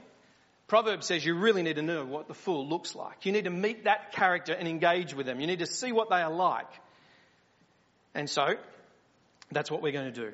Proverbs 0.66 1.06
says 1.06 1.24
you 1.24 1.36
really 1.36 1.62
need 1.62 1.76
to 1.76 1.82
know 1.82 2.04
what 2.04 2.26
the 2.26 2.34
fool 2.34 2.68
looks 2.68 2.96
like. 2.96 3.24
You 3.24 3.30
need 3.30 3.44
to 3.44 3.50
meet 3.50 3.84
that 3.84 4.10
character 4.10 4.52
and 4.52 4.66
engage 4.66 5.14
with 5.14 5.26
them. 5.26 5.40
You 5.40 5.46
need 5.46 5.60
to 5.60 5.66
see 5.66 5.92
what 5.92 6.10
they 6.10 6.16
are 6.16 6.32
like. 6.32 6.66
And 8.12 8.28
so, 8.28 8.54
that's 9.52 9.70
what 9.70 9.82
we're 9.82 9.92
going 9.92 10.12
to 10.12 10.20
do. 10.20 10.32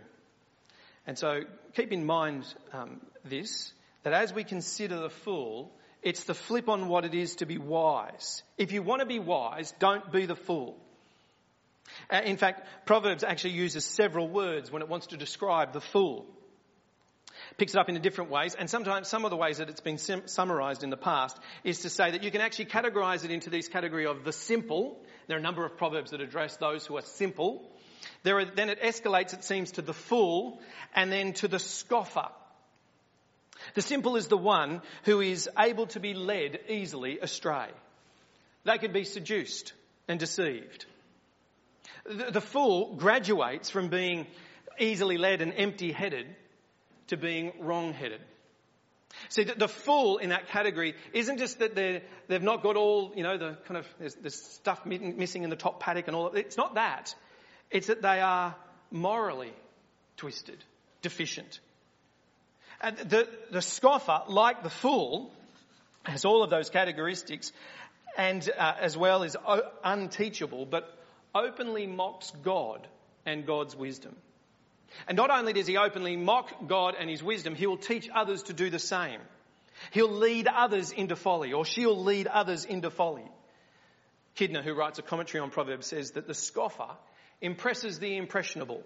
And 1.06 1.18
so 1.18 1.40
keep 1.74 1.92
in 1.92 2.04
mind 2.04 2.44
um, 2.72 3.00
this, 3.24 3.72
that 4.02 4.12
as 4.12 4.32
we 4.32 4.44
consider 4.44 5.00
the 5.00 5.10
fool, 5.10 5.72
it's 6.02 6.24
the 6.24 6.34
flip 6.34 6.68
on 6.68 6.88
what 6.88 7.04
it 7.04 7.14
is 7.14 7.36
to 7.36 7.46
be 7.46 7.58
wise. 7.58 8.42
If 8.58 8.72
you 8.72 8.82
want 8.82 9.00
to 9.00 9.06
be 9.06 9.18
wise, 9.18 9.72
don't 9.78 10.10
be 10.10 10.26
the 10.26 10.36
fool. 10.36 10.76
Uh, 12.10 12.20
in 12.24 12.36
fact, 12.36 12.66
Proverbs 12.86 13.24
actually 13.24 13.54
uses 13.54 13.84
several 13.84 14.28
words 14.28 14.70
when 14.70 14.82
it 14.82 14.88
wants 14.88 15.08
to 15.08 15.16
describe 15.16 15.72
the 15.72 15.80
fool. 15.80 16.26
Picks 17.56 17.74
it 17.74 17.78
up 17.78 17.88
in 17.88 18.00
different 18.00 18.30
ways, 18.30 18.54
and 18.54 18.70
sometimes 18.70 19.08
some 19.08 19.24
of 19.24 19.30
the 19.30 19.36
ways 19.36 19.58
that 19.58 19.68
it's 19.68 19.80
been 19.80 19.98
sim- 19.98 20.26
summarized 20.26 20.84
in 20.84 20.90
the 20.90 20.96
past 20.96 21.38
is 21.64 21.80
to 21.80 21.90
say 21.90 22.10
that 22.10 22.22
you 22.22 22.30
can 22.30 22.40
actually 22.40 22.66
categorize 22.66 23.24
it 23.24 23.30
into 23.30 23.50
this 23.50 23.68
category 23.68 24.06
of 24.06 24.24
the 24.24 24.32
simple. 24.32 24.98
There 25.26 25.36
are 25.36 25.40
a 25.40 25.42
number 25.42 25.64
of 25.64 25.76
proverbs 25.76 26.12
that 26.12 26.20
address 26.20 26.56
those 26.56 26.86
who 26.86 26.96
are 26.96 27.02
simple. 27.02 27.70
Are, 28.26 28.44
then 28.44 28.68
it 28.68 28.80
escalates, 28.82 29.34
it 29.34 29.44
seems, 29.44 29.72
to 29.72 29.82
the 29.82 29.94
fool 29.94 30.60
and 30.94 31.10
then 31.10 31.32
to 31.34 31.48
the 31.48 31.58
scoffer. 31.58 32.28
The 33.74 33.82
simple 33.82 34.16
is 34.16 34.26
the 34.26 34.36
one 34.36 34.82
who 35.04 35.20
is 35.20 35.48
able 35.58 35.86
to 35.88 36.00
be 36.00 36.14
led 36.14 36.58
easily 36.68 37.18
astray. 37.20 37.68
They 38.64 38.78
could 38.78 38.92
be 38.92 39.04
seduced 39.04 39.72
and 40.08 40.18
deceived. 40.18 40.86
The, 42.04 42.30
the 42.32 42.40
fool 42.40 42.96
graduates 42.96 43.70
from 43.70 43.88
being 43.88 44.26
easily 44.78 45.18
led 45.18 45.42
and 45.42 45.52
empty 45.56 45.92
headed 45.92 46.26
to 47.08 47.16
being 47.16 47.52
wrong 47.60 47.92
headed. 47.92 48.20
See, 49.28 49.44
the, 49.44 49.54
the, 49.54 49.68
fool 49.68 50.18
in 50.18 50.30
that 50.30 50.48
category 50.48 50.94
isn't 51.12 51.38
just 51.38 51.58
that 51.58 51.74
they 51.74 52.02
have 52.30 52.42
not 52.42 52.62
got 52.62 52.76
all, 52.76 53.12
you 53.14 53.22
know, 53.22 53.36
the 53.36 53.58
kind 53.66 53.76
of, 53.78 53.86
there's, 53.98 54.14
there's 54.14 54.42
stuff 54.42 54.84
missing 54.86 55.44
in 55.44 55.50
the 55.50 55.56
top 55.56 55.80
paddock 55.80 56.06
and 56.06 56.16
all 56.16 56.28
It's 56.28 56.56
not 56.56 56.74
that. 56.74 57.14
It's 57.72 57.86
that 57.88 58.02
they 58.02 58.20
are 58.20 58.54
morally 58.90 59.52
twisted, 60.16 60.62
deficient. 61.00 61.58
And 62.80 62.96
the, 62.98 63.28
the 63.50 63.62
scoffer, 63.62 64.22
like 64.28 64.62
the 64.62 64.70
fool, 64.70 65.32
has 66.04 66.24
all 66.24 66.42
of 66.42 66.50
those 66.50 66.68
characteristics 66.68 67.52
and 68.16 68.48
uh, 68.58 68.74
as 68.80 68.96
well 68.96 69.22
is 69.22 69.36
unteachable, 69.82 70.66
but 70.66 70.98
openly 71.34 71.86
mocks 71.86 72.30
God 72.42 72.86
and 73.24 73.46
God's 73.46 73.74
wisdom. 73.74 74.14
And 75.08 75.16
not 75.16 75.30
only 75.30 75.54
does 75.54 75.66
he 75.66 75.78
openly 75.78 76.16
mock 76.16 76.52
God 76.66 76.94
and 76.98 77.08
his 77.08 77.22
wisdom, 77.22 77.54
he 77.54 77.66
will 77.66 77.78
teach 77.78 78.10
others 78.14 78.42
to 78.44 78.52
do 78.52 78.68
the 78.68 78.78
same. 78.78 79.20
He'll 79.92 80.12
lead 80.12 80.46
others 80.46 80.92
into 80.92 81.16
folly, 81.16 81.54
or 81.54 81.64
she'll 81.64 82.04
lead 82.04 82.26
others 82.26 82.66
into 82.66 82.90
folly. 82.90 83.24
Kidner, 84.36 84.62
who 84.62 84.74
writes 84.74 84.98
a 84.98 85.02
commentary 85.02 85.40
on 85.40 85.50
Proverbs, 85.50 85.86
says 85.86 86.12
that 86.12 86.26
the 86.26 86.34
scoffer 86.34 86.90
impresses 87.42 87.98
the 87.98 88.16
impressionable. 88.16 88.82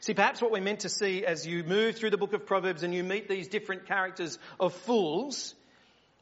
See, 0.00 0.14
perhaps 0.14 0.42
what 0.42 0.50
we're 0.50 0.62
meant 0.62 0.80
to 0.80 0.88
see 0.88 1.24
as 1.24 1.46
you 1.46 1.62
move 1.62 1.96
through 1.96 2.10
the 2.10 2.18
book 2.18 2.32
of 2.32 2.46
Proverbs 2.46 2.82
and 2.82 2.94
you 2.94 3.04
meet 3.04 3.28
these 3.28 3.48
different 3.48 3.86
characters 3.86 4.38
of 4.58 4.74
fools, 4.74 5.54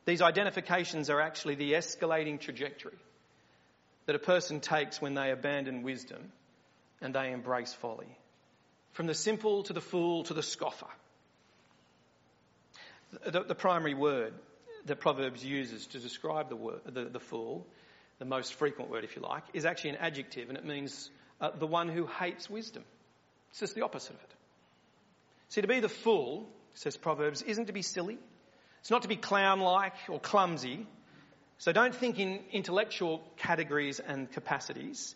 these 0.05 0.23
identifications 0.23 1.11
are 1.11 1.21
actually 1.21 1.55
the 1.55 1.73
escalating 1.73 2.41
trajectory 2.41 2.99
that 4.07 4.15
a 4.15 4.21
person 4.21 4.61
takes 4.61 5.01
when 5.01 5.15
they 5.15 5.31
abandon 5.31 5.83
wisdom 5.83 6.33
and 7.01 7.15
they 7.15 7.33
embrace 7.33 7.73
folly. 7.73 8.17
From 8.93 9.07
the 9.07 9.15
simple 9.15 9.65
to 9.65 9.73
the 9.73 9.81
fool 9.81 10.25
to 10.25 10.35
the 10.35 10.43
scoffer. 10.43 10.87
The, 13.25 13.43
the 13.43 13.55
primary 13.55 13.95
word 13.95 14.33
that 14.87 15.01
Proverbs 15.01 15.45
uses 15.45 15.87
to 15.89 15.99
describe 15.99 16.49
the, 16.49 16.57
word, 16.57 16.81
the, 16.87 17.05
the 17.05 17.21
fool 17.21 17.67
the 18.19 18.25
most 18.25 18.55
frequent 18.55 18.91
word, 18.91 19.05
if 19.05 19.17
you 19.17 19.23
like, 19.23 19.45
is 19.53 19.65
actually 19.65 19.91
an 19.91 19.97
adjective 19.97 20.49
and 20.49 20.57
it 20.57 20.65
means 20.65 21.11
uh, 21.41 21.51
the 21.59 21.67
one 21.67 21.89
who 21.89 22.07
hates 22.07 22.49
wisdom. 22.49 22.85
It's 23.51 23.61
just 23.61 23.75
the 23.75 23.83
opposite 23.83 24.15
of 24.15 24.21
it. 24.21 24.35
See, 25.49 25.61
to 25.61 25.69
be 25.69 25.81
the 25.81 25.89
fool, 25.89 26.49
says 26.75 26.97
Proverbs, 26.97 27.43
isn't 27.43 27.67
to 27.67 27.73
be 27.73 27.83
silly. 27.83 28.19
It's 28.81 28.91
not 28.91 29.03
to 29.03 29.09
be 29.09 29.17
clown 29.17 29.61
like 29.61 29.95
or 30.09 30.21
clumsy. 30.21 30.87
So 31.59 31.73
don't 31.73 31.95
think 31.95 32.19
in 32.19 32.41
intellectual 32.53 33.23
categories 33.37 34.01
and 34.01 34.31
capacities. 34.31 35.15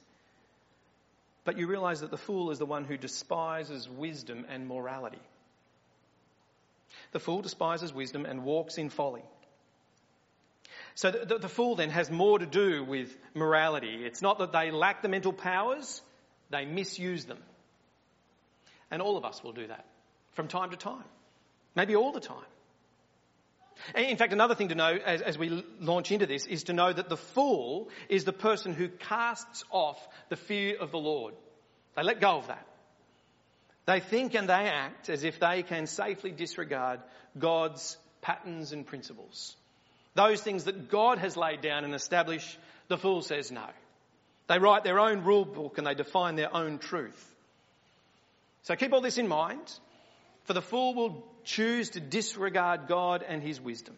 But 1.45 1.59
you 1.59 1.66
realize 1.66 2.00
that 2.00 2.11
the 2.11 2.19
fool 2.19 2.50
is 2.50 2.59
the 2.59 2.66
one 2.66 2.85
who 2.85 2.97
despises 2.97 3.88
wisdom 3.88 4.47
and 4.49 4.66
morality. 4.66 5.23
The 7.12 7.21
fool 7.21 7.42
despises 7.42 7.92
wisdom 7.92 8.25
and 8.25 8.45
walks 8.45 8.78
in 8.78 8.90
folly. 8.90 9.25
So 11.00 11.11
the, 11.11 11.25
the, 11.25 11.38
the, 11.38 11.49
fool 11.49 11.76
then 11.76 11.88
has 11.88 12.11
more 12.11 12.38
to 12.38 12.45
do 12.45 12.85
with 12.85 13.16
morality. 13.33 14.04
It's 14.04 14.21
not 14.21 14.38
that 14.40 14.52
they 14.52 14.71
lack 14.71 15.00
the 15.00 15.09
mental 15.09 15.33
powers, 15.33 16.02
they 16.50 16.66
misuse 16.66 17.25
them. 17.25 17.38
And 18.90 19.00
all 19.00 19.16
of 19.16 19.25
us 19.25 19.42
will 19.42 19.54
do 19.54 19.66
that 19.66 19.87
from 20.33 20.47
time 20.47 20.73
to 20.73 20.76
time. 20.76 21.04
Maybe 21.75 21.97
all 21.97 22.12
the 22.12 22.21
time. 22.21 22.45
In 23.95 24.19
fact, 24.19 24.35
another 24.35 24.54
thing 24.54 24.69
to 24.69 24.75
know 24.75 24.95
as, 24.95 25.23
as, 25.23 25.38
we 25.38 25.64
launch 25.80 26.12
into 26.12 26.26
this 26.26 26.45
is 26.45 26.64
to 26.64 26.75
know 26.75 26.92
that 26.92 27.09
the 27.09 27.16
fool 27.16 27.88
is 28.11 28.25
the 28.25 28.35
person 28.35 28.75
who 28.75 28.88
casts 28.88 29.64
off 29.71 30.07
the 30.28 30.37
fear 30.37 30.76
of 30.78 30.90
the 30.90 30.99
Lord. 30.99 31.33
They 31.97 32.02
let 32.02 32.21
go 32.21 32.37
of 32.37 32.49
that. 32.49 32.66
They 33.87 34.00
think 34.00 34.35
and 34.35 34.50
they 34.50 34.52
act 34.52 35.09
as 35.09 35.25
if 35.25 35.40
they 35.40 35.62
can 35.62 35.87
safely 35.87 36.30
disregard 36.30 37.00
God's 37.38 37.97
patterns 38.21 38.73
and 38.73 38.87
principles. 38.87 39.57
Those 40.14 40.40
things 40.43 40.64
that 40.64 40.90
God 40.90 41.19
has 41.19 41.37
laid 41.37 41.61
down 41.61 41.85
and 41.85 41.95
established, 41.95 42.59
the 42.88 42.99
fool 42.99 43.23
says 43.23 43.50
no. 43.50 43.67
They 44.49 44.59
write 44.59 44.83
their 44.83 44.99
own 44.99 45.23
rule 45.23 45.45
book 45.45 45.79
and 45.79 45.87
they 45.87 45.95
define 45.95 46.35
their 46.35 46.55
own 46.55 46.79
truth. 46.79 47.26
So 48.62 48.75
keep 48.75 48.93
all 48.93 49.00
this 49.00 49.19
in 49.19 49.29
mind, 49.29 49.73
for 50.45 50.52
the 50.52 50.62
fool 50.62 50.95
will 50.95 51.25
choose 51.45 51.90
to 51.90 52.00
disregard 52.00 52.88
God 52.88 53.25
and 53.26 53.43
his 53.43 53.61
wisdom. 53.61 53.97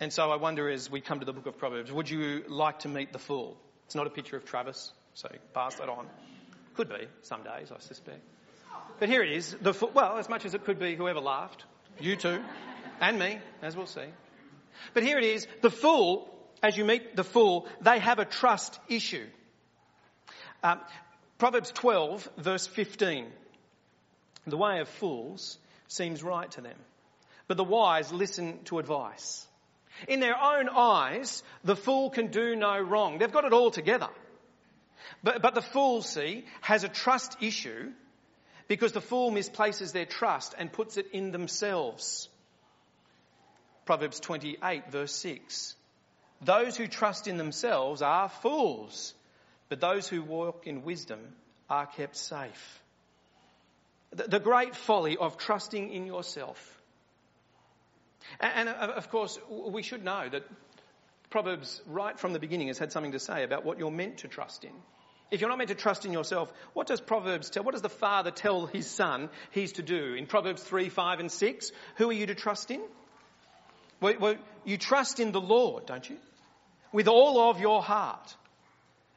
And 0.00 0.12
so 0.12 0.30
I 0.30 0.36
wonder 0.36 0.68
as 0.70 0.90
we 0.90 1.00
come 1.00 1.20
to 1.20 1.26
the 1.26 1.32
book 1.32 1.46
of 1.46 1.58
Proverbs, 1.58 1.92
would 1.92 2.08
you 2.08 2.44
like 2.48 2.80
to 2.80 2.88
meet 2.88 3.12
the 3.12 3.18
fool? 3.18 3.56
It's 3.86 3.94
not 3.94 4.06
a 4.06 4.10
picture 4.10 4.36
of 4.36 4.44
Travis, 4.44 4.92
so 5.14 5.28
pass 5.54 5.74
that 5.76 5.88
on. 5.88 6.06
Could 6.74 6.88
be, 6.88 7.08
some 7.22 7.42
days, 7.42 7.72
I 7.74 7.80
suspect. 7.80 8.20
But 9.00 9.08
here 9.08 9.22
it 9.22 9.32
is. 9.32 9.56
The 9.60 9.74
fool, 9.74 9.90
well, 9.92 10.18
as 10.18 10.28
much 10.28 10.44
as 10.44 10.54
it 10.54 10.64
could 10.64 10.78
be 10.78 10.94
whoever 10.94 11.20
laughed. 11.20 11.64
You 12.00 12.16
too. 12.16 12.40
And 13.00 13.18
me, 13.18 13.38
as 13.60 13.76
we'll 13.76 13.86
see. 13.86 14.06
But 14.94 15.02
here 15.02 15.18
it 15.18 15.24
is. 15.24 15.46
The 15.60 15.70
fool, 15.70 16.28
as 16.62 16.76
you 16.76 16.84
meet 16.84 17.16
the 17.16 17.24
fool, 17.24 17.66
they 17.80 17.98
have 17.98 18.18
a 18.18 18.24
trust 18.24 18.78
issue. 18.88 19.26
Um, 20.62 20.80
Proverbs 21.38 21.70
12, 21.72 22.28
verse 22.36 22.66
15. 22.66 23.26
The 24.46 24.56
way 24.56 24.80
of 24.80 24.88
fools 24.88 25.58
seems 25.88 26.22
right 26.22 26.50
to 26.52 26.60
them, 26.60 26.76
but 27.46 27.56
the 27.56 27.64
wise 27.64 28.12
listen 28.12 28.58
to 28.64 28.78
advice. 28.78 29.46
In 30.06 30.20
their 30.20 30.36
own 30.40 30.68
eyes, 30.68 31.42
the 31.64 31.76
fool 31.76 32.10
can 32.10 32.28
do 32.28 32.54
no 32.56 32.78
wrong. 32.80 33.18
They've 33.18 33.32
got 33.32 33.44
it 33.44 33.52
all 33.52 33.70
together. 33.70 34.08
But, 35.22 35.42
but 35.42 35.54
the 35.54 35.62
fool, 35.62 36.02
see, 36.02 36.44
has 36.60 36.84
a 36.84 36.88
trust 36.88 37.36
issue 37.40 37.92
because 38.68 38.92
the 38.92 39.00
fool 39.00 39.30
misplaces 39.30 39.92
their 39.92 40.06
trust 40.06 40.54
and 40.56 40.72
puts 40.72 40.96
it 40.96 41.08
in 41.12 41.32
themselves. 41.32 42.28
Proverbs 43.88 44.20
28 44.20 44.90
verse 44.90 45.14
6. 45.14 45.74
Those 46.42 46.76
who 46.76 46.86
trust 46.86 47.26
in 47.26 47.38
themselves 47.38 48.02
are 48.02 48.28
fools, 48.28 49.14
but 49.70 49.80
those 49.80 50.06
who 50.06 50.20
walk 50.22 50.66
in 50.66 50.82
wisdom 50.82 51.20
are 51.70 51.86
kept 51.86 52.14
safe. 52.14 52.82
The, 54.10 54.40
great 54.40 54.76
folly 54.76 55.16
of 55.16 55.38
trusting 55.38 55.90
in 55.90 56.04
yourself. 56.04 56.78
And, 58.38 58.68
and 58.68 58.90
of 58.90 59.08
course, 59.08 59.38
we 59.48 59.82
should 59.82 60.04
know 60.04 60.28
that 60.28 60.42
Proverbs 61.30 61.80
right 61.86 62.18
from 62.18 62.34
the 62.34 62.38
beginning 62.38 62.66
has 62.66 62.76
had 62.76 62.92
something 62.92 63.12
to 63.12 63.18
say 63.18 63.42
about 63.42 63.64
what 63.64 63.78
you're 63.78 63.90
meant 63.90 64.18
to 64.18 64.28
trust 64.28 64.64
in. 64.64 64.72
If 65.30 65.40
you're 65.40 65.48
not 65.48 65.56
meant 65.56 65.70
to 65.70 65.74
trust 65.74 66.04
in 66.04 66.12
yourself, 66.12 66.52
what 66.74 66.88
does 66.88 67.00
Proverbs 67.00 67.48
tell? 67.48 67.64
What 67.64 67.72
does 67.72 67.80
the 67.80 67.88
father 67.88 68.32
tell 68.32 68.66
his 68.66 68.86
son 68.86 69.30
he's 69.52 69.72
to 69.72 69.82
do? 69.82 70.12
In 70.12 70.26
Proverbs 70.26 70.62
3, 70.62 70.90
5 70.90 71.20
and 71.20 71.32
6, 71.32 71.72
who 71.96 72.10
are 72.10 72.12
you 72.12 72.26
to 72.26 72.34
trust 72.34 72.70
in? 72.70 72.82
Well, 74.00 74.14
well, 74.20 74.36
you 74.64 74.78
trust 74.78 75.20
in 75.20 75.32
the 75.32 75.40
Lord, 75.40 75.86
don't 75.86 76.08
you? 76.08 76.16
With 76.92 77.08
all 77.08 77.50
of 77.50 77.60
your 77.60 77.82
heart. 77.82 78.34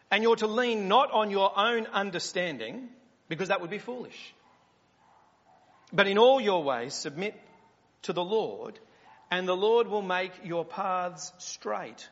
And 0.09 0.23
you're 0.23 0.35
to 0.37 0.47
lean 0.47 0.87
not 0.87 1.11
on 1.11 1.29
your 1.29 1.57
own 1.57 1.87
understanding, 1.87 2.89
because 3.29 3.47
that 3.47 3.61
would 3.61 3.69
be 3.69 3.77
foolish. 3.77 4.33
But 5.93 6.07
in 6.07 6.17
all 6.17 6.41
your 6.41 6.63
ways, 6.63 6.93
submit 6.93 7.39
to 8.03 8.13
the 8.13 8.23
Lord, 8.23 8.79
and 9.29 9.47
the 9.47 9.55
Lord 9.55 9.87
will 9.87 10.01
make 10.01 10.31
your 10.43 10.65
paths 10.65 11.31
straight. 11.37 12.09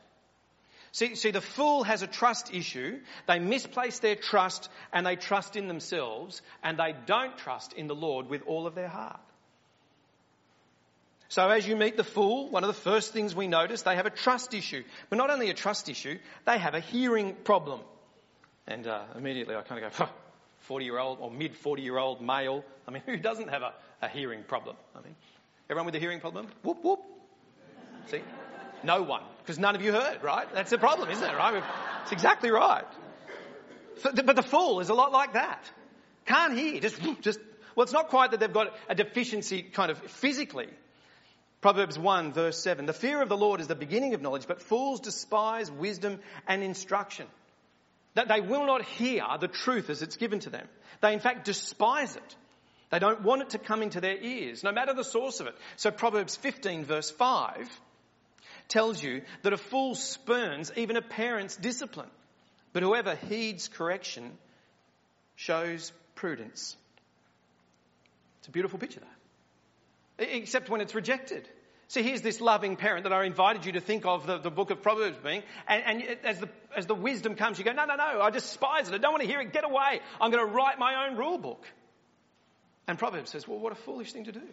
See, 0.92 1.14
see, 1.14 1.30
the 1.30 1.40
fool 1.40 1.84
has 1.84 2.02
a 2.02 2.06
trust 2.06 2.52
issue. 2.52 2.98
They 3.28 3.38
misplace 3.38 4.00
their 4.00 4.16
trust 4.16 4.68
and 4.92 5.06
they 5.06 5.16
trust 5.16 5.56
in 5.56 5.68
themselves 5.68 6.42
and 6.64 6.78
they 6.78 6.94
don't 7.06 7.36
trust 7.38 7.74
in 7.74 7.86
the 7.86 7.94
Lord 7.94 8.28
with 8.28 8.42
all 8.46 8.66
of 8.66 8.74
their 8.74 8.88
heart. 8.88 9.20
So 11.30 11.48
as 11.48 11.66
you 11.66 11.76
meet 11.76 11.96
the 11.96 12.02
fool, 12.02 12.50
one 12.50 12.64
of 12.64 12.68
the 12.68 12.82
first 12.90 13.12
things 13.12 13.36
we 13.36 13.46
notice, 13.46 13.82
they 13.82 13.94
have 13.94 14.04
a 14.04 14.10
trust 14.10 14.52
issue. 14.52 14.82
But 15.10 15.16
not 15.16 15.30
only 15.30 15.48
a 15.48 15.54
trust 15.54 15.88
issue, 15.88 16.18
they 16.44 16.58
have 16.58 16.74
a 16.74 16.80
hearing 16.80 17.36
problem. 17.44 17.80
And 18.66 18.84
uh, 18.84 19.04
immediately 19.16 19.54
I 19.54 19.62
kind 19.62 19.84
of 19.84 19.96
go, 19.96 20.08
40 20.62 20.84
year 20.84 20.98
old 20.98 21.18
or 21.20 21.30
mid 21.30 21.54
40 21.54 21.82
year 21.82 21.98
old 21.98 22.20
male. 22.20 22.64
I 22.86 22.90
mean, 22.90 23.04
who 23.06 23.16
doesn't 23.16 23.48
have 23.48 23.62
a, 23.62 23.72
a 24.02 24.08
hearing 24.08 24.42
problem? 24.42 24.74
I 24.96 25.02
mean, 25.02 25.14
everyone 25.70 25.86
with 25.86 25.94
a 25.94 26.00
hearing 26.00 26.18
problem? 26.18 26.48
Whoop, 26.64 26.82
whoop. 26.82 26.98
See? 28.08 28.22
No 28.82 29.02
one. 29.02 29.22
Because 29.38 29.60
none 29.60 29.76
of 29.76 29.82
you 29.82 29.92
heard, 29.92 30.24
right? 30.24 30.52
That's 30.52 30.70
the 30.70 30.78
problem, 30.78 31.10
isn't 31.10 31.24
it, 31.24 31.36
right? 31.36 31.62
It's 32.02 32.12
exactly 32.12 32.50
right. 32.50 32.86
But 34.02 34.34
the 34.34 34.42
fool 34.42 34.80
is 34.80 34.88
a 34.88 34.94
lot 34.94 35.12
like 35.12 35.34
that. 35.34 35.62
Can't 36.24 36.58
hear. 36.58 36.80
Just, 36.80 37.00
just, 37.20 37.38
well, 37.76 37.84
it's 37.84 37.92
not 37.92 38.08
quite 38.08 38.32
that 38.32 38.40
they've 38.40 38.52
got 38.52 38.74
a 38.88 38.96
deficiency 38.96 39.62
kind 39.62 39.92
of 39.92 39.98
physically. 39.98 40.66
Proverbs 41.60 41.98
1 41.98 42.32
verse 42.32 42.58
7. 42.62 42.86
The 42.86 42.92
fear 42.92 43.20
of 43.20 43.28
the 43.28 43.36
Lord 43.36 43.60
is 43.60 43.66
the 43.66 43.74
beginning 43.74 44.14
of 44.14 44.22
knowledge, 44.22 44.46
but 44.46 44.62
fools 44.62 45.00
despise 45.00 45.70
wisdom 45.70 46.20
and 46.46 46.62
instruction. 46.62 47.26
That 48.14 48.28
they 48.28 48.40
will 48.40 48.66
not 48.66 48.82
hear 48.82 49.24
the 49.38 49.48
truth 49.48 49.90
as 49.90 50.02
it's 50.02 50.16
given 50.16 50.40
to 50.40 50.50
them. 50.50 50.66
They 51.00 51.12
in 51.12 51.20
fact 51.20 51.44
despise 51.44 52.16
it. 52.16 52.36
They 52.90 52.98
don't 52.98 53.22
want 53.22 53.42
it 53.42 53.50
to 53.50 53.58
come 53.58 53.82
into 53.82 54.00
their 54.00 54.16
ears, 54.16 54.64
no 54.64 54.72
matter 54.72 54.94
the 54.94 55.04
source 55.04 55.40
of 55.40 55.46
it. 55.46 55.54
So 55.76 55.90
Proverbs 55.90 56.36
15 56.36 56.84
verse 56.84 57.10
5 57.10 57.68
tells 58.68 59.02
you 59.02 59.22
that 59.42 59.52
a 59.52 59.56
fool 59.56 59.94
spurns 59.94 60.72
even 60.76 60.96
a 60.96 61.02
parent's 61.02 61.56
discipline, 61.56 62.10
but 62.72 62.82
whoever 62.82 63.14
heeds 63.14 63.68
correction 63.68 64.32
shows 65.36 65.92
prudence. 66.14 66.76
It's 68.38 68.48
a 68.48 68.50
beautiful 68.50 68.78
picture, 68.78 69.00
that. 69.00 69.19
Except 70.20 70.68
when 70.68 70.80
it's 70.80 70.94
rejected. 70.94 71.48
See, 71.88 72.04
here's 72.04 72.22
this 72.22 72.40
loving 72.40 72.76
parent 72.76 73.02
that 73.02 73.12
I 73.12 73.24
invited 73.24 73.66
you 73.66 73.72
to 73.72 73.80
think 73.80 74.06
of 74.06 74.24
the, 74.24 74.38
the 74.38 74.50
book 74.50 74.70
of 74.70 74.80
Proverbs 74.80 75.18
being, 75.24 75.42
and, 75.66 75.82
and, 75.84 76.18
as, 76.24 76.38
the, 76.38 76.48
as 76.76 76.86
the 76.86 76.94
wisdom 76.94 77.34
comes, 77.34 77.58
you 77.58 77.64
go, 77.64 77.72
no, 77.72 77.84
no, 77.84 77.96
no, 77.96 78.20
I 78.20 78.30
despise 78.30 78.88
it. 78.88 78.94
I 78.94 78.98
don't 78.98 79.10
want 79.10 79.22
to 79.22 79.28
hear 79.28 79.40
it. 79.40 79.52
Get 79.52 79.64
away. 79.64 80.00
I'm 80.20 80.30
going 80.30 80.46
to 80.46 80.52
write 80.52 80.78
my 80.78 81.08
own 81.08 81.16
rule 81.16 81.36
book. 81.36 81.64
And 82.86 82.96
Proverbs 82.96 83.30
says, 83.30 83.48
well, 83.48 83.58
what 83.58 83.72
a 83.72 83.76
foolish 83.76 84.12
thing 84.12 84.26
to 84.26 84.32
do. 84.32 84.46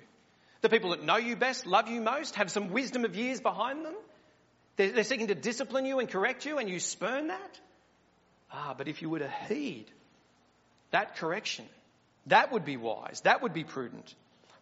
The 0.61 0.69
people 0.69 0.89
that 0.91 1.03
know 1.03 1.17
you 1.17 1.35
best, 1.35 1.67
love 1.67 1.87
you 1.89 2.01
most, 2.01 2.35
have 2.35 2.49
some 2.49 2.71
wisdom 2.71 3.05
of 3.05 3.15
years 3.15 3.39
behind 3.39 3.85
them. 3.85 3.93
They're, 4.77 4.91
they're 4.91 5.03
seeking 5.03 5.27
to 5.27 5.35
discipline 5.35 5.85
you 5.85 5.99
and 5.99 6.09
correct 6.09 6.43
you, 6.45 6.57
and 6.57 6.67
you 6.67 6.79
spurn 6.79 7.27
that. 7.27 7.59
Ah, 8.51 8.73
but 8.75 8.87
if 8.87 9.03
you 9.03 9.11
were 9.11 9.19
to 9.19 9.31
heed 9.47 9.85
that 10.89 11.17
correction, 11.17 11.65
that 12.27 12.51
would 12.51 12.65
be 12.65 12.77
wise. 12.77 13.21
That 13.21 13.43
would 13.43 13.53
be 13.53 13.63
prudent. 13.63 14.15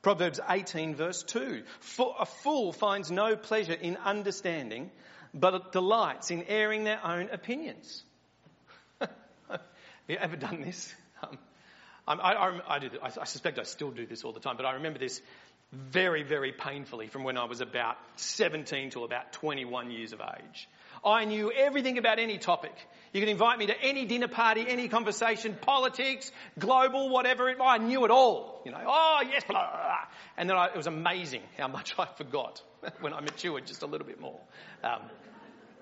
Proverbs 0.05 0.39
18 0.47 0.93
verse 0.93 1.23
2. 1.23 1.63
A 2.19 2.27
fool 2.27 2.71
finds 2.71 3.09
no 3.09 3.35
pleasure 3.35 3.73
in 3.73 3.97
understanding, 3.97 4.91
but 5.33 5.71
delights 5.71 6.29
in 6.29 6.43
airing 6.43 6.83
their 6.83 7.03
own 7.03 7.29
opinions. 7.31 8.03
Have 8.99 9.09
you 10.07 10.17
ever 10.17 10.35
done 10.35 10.61
this? 10.61 10.93
Um, 11.23 11.39
I, 12.07 12.33
I, 12.33 12.75
I, 12.75 12.77
do, 12.77 12.89
I, 13.01 13.23
suspect 13.23 13.57
I 13.57 13.63
still 13.63 13.89
do 13.89 14.05
this 14.05 14.23
all 14.23 14.31
the 14.31 14.39
time, 14.39 14.57
but 14.57 14.67
I 14.67 14.73
remember 14.73 14.99
this 14.99 15.23
very, 15.71 16.21
very 16.21 16.51
painfully 16.51 17.07
from 17.07 17.23
when 17.23 17.35
I 17.35 17.45
was 17.45 17.61
about 17.61 17.97
17 18.17 18.91
to 18.91 19.05
about 19.05 19.33
21 19.33 19.89
years 19.89 20.13
of 20.13 20.21
age. 20.21 20.69
I 21.05 21.25
knew 21.25 21.51
everything 21.51 21.97
about 21.97 22.17
any 22.19 22.37
topic. 22.37 22.73
You 23.13 23.21
could 23.21 23.29
invite 23.29 23.59
me 23.59 23.67
to 23.67 23.81
any 23.81 24.05
dinner 24.05 24.27
party, 24.27 24.65
any 24.67 24.87
conversation, 24.87 25.55
politics, 25.61 26.31
global, 26.59 27.09
whatever 27.09 27.47
it 27.49 27.57
I 27.63 27.77
knew 27.77 28.03
it 28.05 28.11
all. 28.11 28.61
You 28.65 28.71
know, 28.71 28.83
oh 28.85 29.21
yes, 29.29 29.43
blah, 29.47 29.61
blah, 29.61 29.71
blah. 29.71 29.97
And 30.35 30.49
then 30.49 30.57
I, 30.57 30.65
it 30.67 30.75
was 30.75 30.87
amazing 30.87 31.41
how 31.57 31.67
much 31.67 31.95
I 31.97 32.07
forgot 32.17 32.61
when 32.99 33.13
I 33.13 33.21
matured 33.21 33.67
just 33.67 33.83
a 33.83 33.85
little 33.85 34.07
bit 34.07 34.19
more. 34.19 34.39
Um, 34.83 35.01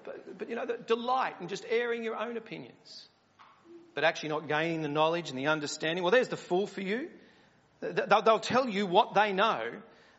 but, 0.03 0.37
but 0.37 0.49
you 0.49 0.55
know, 0.55 0.65
the 0.65 0.77
delight 0.77 1.35
in 1.39 1.47
just 1.47 1.65
airing 1.69 2.03
your 2.03 2.17
own 2.17 2.35
opinions, 2.37 3.07
but 3.95 4.03
actually 4.03 4.29
not 4.29 4.47
gaining 4.47 4.81
the 4.81 4.89
knowledge 4.89 5.29
and 5.29 5.39
the 5.39 5.47
understanding. 5.47 6.03
Well, 6.03 6.11
there's 6.11 6.27
the 6.27 6.37
fool 6.37 6.67
for 6.67 6.81
you. 6.81 7.09
They'll, 7.79 8.21
they'll 8.21 8.39
tell 8.39 8.67
you 8.67 8.85
what 8.85 9.13
they 9.13 9.33
know, 9.33 9.71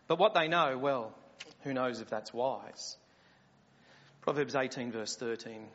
but 0.08 0.18
what 0.18 0.34
they 0.34 0.48
know, 0.48 0.78
well, 0.78 1.14
who 1.62 1.72
knows 1.74 2.00
if 2.00 2.08
that's 2.08 2.32
wise. 2.32 2.96
Proverbs 4.24 4.54
18 4.56 4.90
verse 4.90 5.16
13. 5.16 5.66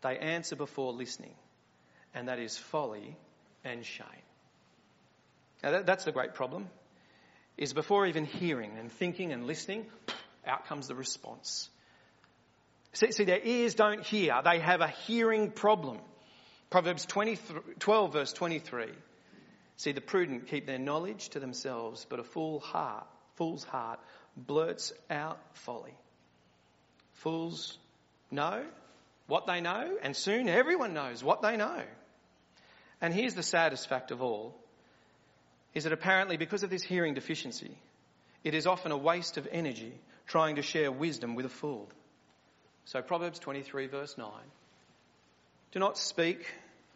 They 0.00 0.16
answer 0.16 0.56
before 0.56 0.94
listening, 0.94 1.34
and 2.14 2.28
that 2.28 2.38
is 2.38 2.56
folly 2.56 3.14
and 3.62 3.84
shame. 3.84 4.06
Now 5.62 5.72
that, 5.72 5.84
that's 5.84 6.04
the 6.04 6.12
great 6.12 6.32
problem, 6.32 6.70
is 7.58 7.74
before 7.74 8.06
even 8.06 8.24
hearing 8.24 8.78
and 8.78 8.90
thinking 8.90 9.32
and 9.32 9.46
listening, 9.46 9.84
out 10.46 10.66
comes 10.66 10.88
the 10.88 10.94
response. 10.94 11.68
See, 12.94 13.12
see, 13.12 13.24
their 13.24 13.44
ears 13.44 13.74
don't 13.74 14.02
hear. 14.02 14.40
They 14.42 14.60
have 14.60 14.80
a 14.80 14.88
hearing 14.88 15.50
problem. 15.50 15.98
Proverbs 16.70 17.04
20, 17.04 17.38
12 17.80 18.12
verse 18.14 18.32
23. 18.32 18.86
See, 19.76 19.92
the 19.92 20.00
prudent 20.00 20.46
keep 20.46 20.66
their 20.66 20.78
knowledge 20.78 21.28
to 21.30 21.38
themselves, 21.38 22.06
but 22.08 22.18
a 22.18 22.24
fool 22.24 22.60
heart, 22.60 23.06
fool's 23.34 23.64
heart 23.64 24.00
blurts 24.38 24.94
out 25.10 25.38
folly. 25.52 25.94
Fools 27.18 27.76
know 28.30 28.64
what 29.26 29.46
they 29.46 29.60
know, 29.60 29.96
and 30.02 30.16
soon 30.16 30.48
everyone 30.48 30.94
knows 30.94 31.22
what 31.22 31.42
they 31.42 31.56
know. 31.56 31.82
And 33.00 33.12
here's 33.12 33.34
the 33.34 33.42
saddest 33.42 33.88
fact 33.88 34.10
of 34.10 34.22
all, 34.22 34.54
is 35.74 35.84
that 35.84 35.92
apparently 35.92 36.36
because 36.36 36.62
of 36.62 36.70
this 36.70 36.82
hearing 36.82 37.14
deficiency, 37.14 37.76
it 38.44 38.54
is 38.54 38.66
often 38.66 38.92
a 38.92 38.96
waste 38.96 39.36
of 39.36 39.48
energy 39.50 39.92
trying 40.26 40.56
to 40.56 40.62
share 40.62 40.90
wisdom 40.92 41.34
with 41.34 41.46
a 41.46 41.50
fool. 41.50 41.88
So 42.84 43.02
Proverbs 43.02 43.38
23 43.38 43.86
verse 43.86 44.16
9. 44.16 44.28
Do 45.72 45.78
not 45.78 45.98
speak 45.98 46.46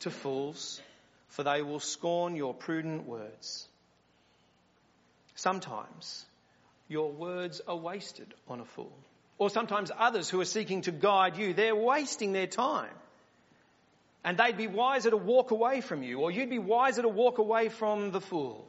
to 0.00 0.10
fools, 0.10 0.80
for 1.28 1.42
they 1.42 1.62
will 1.62 1.80
scorn 1.80 2.36
your 2.36 2.54
prudent 2.54 3.06
words. 3.06 3.68
Sometimes 5.34 6.24
your 6.88 7.10
words 7.10 7.60
are 7.66 7.76
wasted 7.76 8.32
on 8.48 8.60
a 8.60 8.64
fool. 8.64 8.92
Or 9.38 9.50
sometimes 9.50 9.90
others 9.96 10.28
who 10.28 10.40
are 10.40 10.46
seeking 10.46 10.82
to 10.82 10.92
guide 10.92 11.36
you, 11.36 11.52
they're 11.52 11.74
wasting 11.74 12.32
their 12.32 12.46
time. 12.46 12.92
And 14.24 14.38
they'd 14.38 14.56
be 14.56 14.68
wiser 14.68 15.10
to 15.10 15.16
walk 15.16 15.50
away 15.50 15.80
from 15.80 16.02
you, 16.02 16.20
or 16.20 16.30
you'd 16.30 16.50
be 16.50 16.58
wiser 16.58 17.02
to 17.02 17.08
walk 17.08 17.38
away 17.38 17.68
from 17.68 18.12
the 18.12 18.20
fool. 18.20 18.64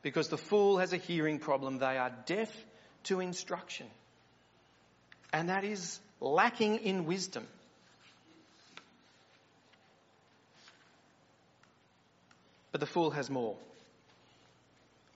Because 0.00 0.28
the 0.28 0.38
fool 0.38 0.78
has 0.78 0.92
a 0.92 0.96
hearing 0.96 1.38
problem. 1.38 1.78
They 1.78 1.98
are 1.98 2.12
deaf 2.26 2.50
to 3.04 3.20
instruction. 3.20 3.86
And 5.32 5.48
that 5.48 5.64
is 5.64 5.98
lacking 6.20 6.76
in 6.76 7.04
wisdom. 7.04 7.46
But 12.72 12.80
the 12.80 12.86
fool 12.86 13.10
has 13.10 13.30
more. 13.30 13.56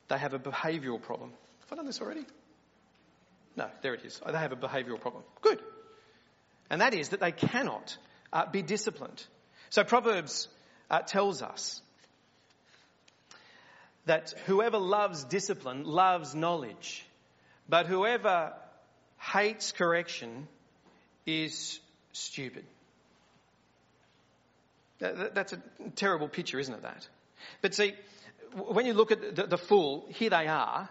They 0.09 0.19
have 0.19 0.33
a 0.33 0.39
behavioural 0.39 1.03
problem. 1.03 1.33
Have 1.61 1.73
I 1.73 1.77
done 1.77 1.87
this 1.87 2.01
already? 2.01 2.25
No, 3.59 3.67
there 3.83 3.93
it 3.95 4.05
is. 4.05 4.21
They 4.25 4.39
have 4.39 4.53
a 4.53 4.57
behavioural 4.57 5.01
problem. 5.01 5.25
Good. 5.43 5.61
And 6.71 6.81
that 6.81 6.95
is 6.95 7.09
that 7.09 7.19
they 7.19 7.33
cannot 7.33 7.99
uh, 8.33 8.47
be 8.47 8.63
disciplined. 8.63 9.21
So 9.71 9.83
Proverbs 9.83 10.47
uh, 10.89 11.01
tells 11.01 11.43
us 11.43 11.83
that 14.07 14.33
whoever 14.47 14.79
loves 14.79 15.25
discipline 15.25 15.83
loves 15.83 16.37
knowledge, 16.37 17.05
but 17.69 17.87
whoever 17.87 18.53
hates 19.19 19.73
correction 19.73 20.47
is 21.27 21.81
stupid. 22.13 22.65
That's 25.01 25.53
a 25.53 25.61
terrible 25.97 26.29
picture, 26.29 26.61
isn't 26.61 26.75
it, 26.75 26.83
that? 26.83 27.09
But 27.61 27.75
see, 27.75 27.95
when 28.53 28.87
you 28.87 28.95
look 28.95 29.11
at 29.11 29.35
the, 29.35 29.47
the 29.49 29.59
fool, 29.59 30.07
here 30.11 30.31
they 30.31 30.47
are. 30.47 30.89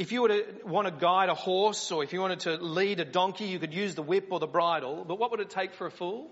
If 0.00 0.12
you 0.12 0.22
were 0.22 0.28
to 0.28 0.44
want 0.64 0.88
to 0.88 0.94
guide 0.98 1.28
a 1.28 1.34
horse 1.34 1.92
or 1.92 2.02
if 2.02 2.14
you 2.14 2.22
wanted 2.22 2.40
to 2.40 2.56
lead 2.56 3.00
a 3.00 3.04
donkey, 3.04 3.44
you 3.44 3.58
could 3.58 3.74
use 3.74 3.94
the 3.94 4.02
whip 4.02 4.28
or 4.30 4.40
the 4.40 4.46
bridle. 4.46 5.04
But 5.06 5.18
what 5.18 5.30
would 5.30 5.40
it 5.40 5.50
take 5.50 5.74
for 5.74 5.86
a 5.86 5.90
fool? 5.90 6.30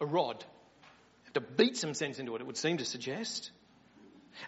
A 0.00 0.06
rod. 0.06 0.44
To 1.34 1.40
beat 1.40 1.76
some 1.76 1.94
sense 1.94 2.18
into 2.18 2.34
it, 2.34 2.40
it 2.40 2.48
would 2.48 2.56
seem 2.56 2.78
to 2.78 2.84
suggest. 2.84 3.52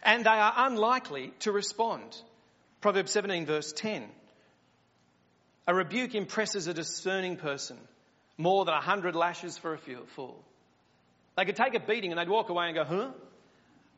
And 0.03 0.25
they 0.25 0.31
are 0.31 0.53
unlikely 0.57 1.33
to 1.41 1.53
respond. 1.53 2.21
Proverbs 2.81 3.13
17 3.13 3.47
verse 3.47 3.73
10. 3.73 4.09
A 5.69 5.73
rebuke 5.73 6.17
impresses 6.17 6.67
a 6.67 6.75
discerning 6.75 7.37
person 7.37 7.79
more 8.39 8.65
than 8.65 8.75
a 8.75 8.81
hundred 8.81 9.15
lashes 9.15 9.57
for 9.57 9.73
a 9.73 9.79
fool. 9.79 10.45
They 11.37 11.45
could 11.45 11.55
take 11.55 11.77
a 11.77 11.81
beating 11.81 12.11
and 12.11 12.19
they'd 12.19 12.29
walk 12.29 12.49
away 12.49 12.67
and 12.67 12.75
go, 12.75 12.83
huh? 12.83 13.11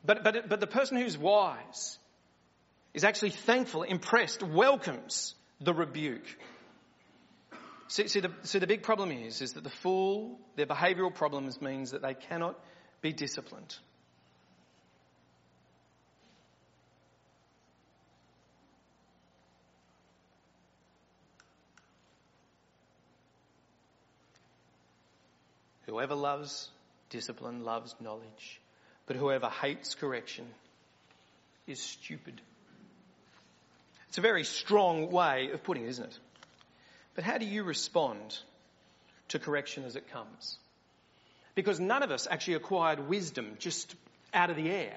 But, 0.05 0.23
but, 0.23 0.51
but 0.51 0.61
the 0.61 0.67
person 0.67 0.99
who's 0.99 1.17
wise 1.17 1.99
is 2.95 3.03
actually 3.03 3.31
thankful, 3.31 3.83
impressed, 3.83 4.43
welcomes 4.43 5.35
the 5.61 5.75
rebuke. 5.75 6.27
See, 7.89 8.07
see, 8.09 8.21
the, 8.21 8.31
see, 8.45 8.61
the 8.61 8.67
big 8.67 8.83
problem 8.83 9.11
is, 9.11 9.43
is 9.43 9.53
that 9.55 9.65
the 9.65 9.71
fool, 9.71 10.39
their 10.57 10.67
behavioural 10.67 11.13
problems 11.13 11.61
means 11.61 11.91
that 11.91 12.03
they 12.03 12.15
cannot 12.15 12.59
be 13.03 13.13
disciplined. 13.13 13.77
Whoever 25.87 26.15
loves 26.15 26.71
discipline 27.11 27.63
loves 27.65 27.95
knowledge, 28.01 28.61
but 29.07 29.17
whoever 29.17 29.49
hates 29.49 29.95
correction 29.95 30.47
is 31.67 31.81
stupid. 31.81 32.41
It's 34.15 34.19
a 34.21 34.23
very 34.23 34.45
strong 34.45 35.11
way 35.11 35.51
of 35.53 35.65
putting 35.65 35.87
it, 35.87 35.89
isn't 35.89 36.05
it? 36.05 36.19
But 37.17 37.25
how 37.25 37.37
do 37.37 37.47
you 37.47 37.65
respond 37.65 38.39
to 39.31 39.41
correction 39.41 39.83
as 39.83 39.97
it 39.97 40.09
comes? 40.13 40.57
Because 41.57 41.81
none 41.81 42.05
of 42.05 42.13
us 42.13 42.29
actually 42.31 42.55
acquired 42.55 43.09
wisdom 43.09 43.57
just 43.59 43.93
out 44.33 44.51
of 44.51 44.57
the 44.57 44.71
air. 44.71 44.95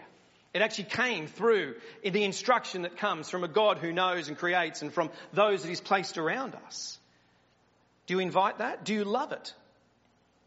It 0.54 0.62
actually 0.62 0.84
came 0.84 1.26
through 1.26 1.78
in 2.04 2.14
the 2.14 2.26
instruction 2.26 2.84
that 2.84 2.98
comes 2.98 3.28
from 3.28 3.44
a 3.44 3.48
God 3.48 3.80
who 3.80 3.92
knows 3.92 4.28
and 4.28 4.38
creates 4.38 4.84
and 4.84 4.94
from 4.94 5.10
those 5.34 5.64
that 5.64 5.70
He's 5.70 5.82
placed 5.82 6.20
around 6.20 6.54
us. 6.68 7.00
Do 8.06 8.14
you 8.14 8.20
invite 8.20 8.60
that? 8.60 8.86
Do 8.86 8.94
you 8.94 9.04
love 9.04 9.32
it? 9.32 9.52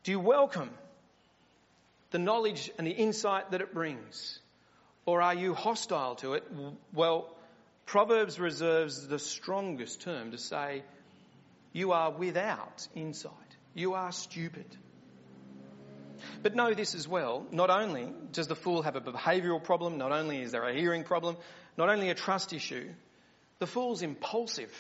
Do 0.04 0.12
you 0.12 0.20
welcome 0.20 0.70
the 2.12 2.20
knowledge 2.20 2.70
and 2.78 2.87
the 2.87 2.92
insight 2.92 3.50
that 3.50 3.62
it 3.62 3.74
brings? 3.74 4.38
Or 5.06 5.22
are 5.22 5.35
you 5.35 5.54
hostile 5.54 6.14
to 6.16 6.35
it? 6.35 6.44
Well, 6.92 7.35
Proverbs 7.90 8.38
reserves 8.38 9.09
the 9.09 9.18
strongest 9.18 10.03
term 10.03 10.31
to 10.31 10.38
say, 10.38 10.85
you 11.72 11.90
are 11.90 12.12
without 12.12 12.87
insight. 12.94 13.33
You 13.74 13.94
are 13.94 14.12
stupid. 14.12 14.64
But 16.40 16.55
know 16.55 16.72
this 16.72 16.94
as 16.94 17.09
well, 17.09 17.44
not 17.50 17.68
only 17.68 18.12
does 18.31 18.46
the 18.46 18.55
fool 18.55 18.83
have 18.83 18.94
a 18.94 19.00
behavioural 19.00 19.64
problem, 19.64 19.98
not 19.98 20.12
only 20.12 20.40
is 20.40 20.53
there 20.53 20.68
a 20.68 20.72
hearing 20.72 21.03
problem, 21.03 21.37
not 21.76 21.88
only 21.88 22.11
a 22.11 22.14
trust 22.14 22.53
issue, 22.53 22.90
the 23.59 23.66
fool's 23.66 24.03
impulsive. 24.03 24.72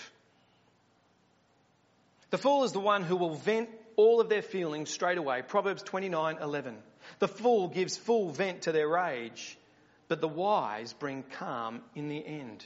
The 2.30 2.38
fool 2.38 2.62
is 2.62 2.70
the 2.70 2.78
one 2.78 3.02
who 3.02 3.16
will 3.16 3.34
vent 3.34 3.70
all 3.96 4.20
of 4.20 4.28
their 4.28 4.42
feelings 4.42 4.88
straight 4.88 5.18
away. 5.18 5.42
Proverbs 5.42 5.82
29:11. 5.82 6.76
The 7.18 7.26
fool 7.26 7.66
gives 7.66 7.96
full 7.96 8.30
vent 8.30 8.62
to 8.62 8.72
their 8.72 8.88
rage, 8.88 9.58
but 10.06 10.20
the 10.20 10.28
wise 10.28 10.92
bring 10.92 11.24
calm 11.24 11.82
in 11.96 12.06
the 12.06 12.24
end. 12.24 12.64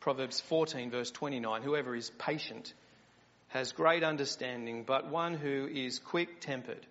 Proverbs 0.00 0.40
14 0.40 0.90
verse 0.90 1.10
29. 1.10 1.62
Whoever 1.62 1.94
is 1.94 2.10
patient 2.10 2.72
has 3.48 3.72
great 3.72 4.02
understanding, 4.02 4.84
but 4.84 5.10
one 5.10 5.34
who 5.34 5.66
is 5.66 5.98
quick 5.98 6.40
tempered 6.40 6.86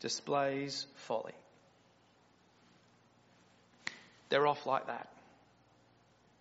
displays 0.00 0.86
folly. 1.06 1.32
They're 4.28 4.46
off 4.46 4.66
like 4.66 4.88
that. 4.88 5.08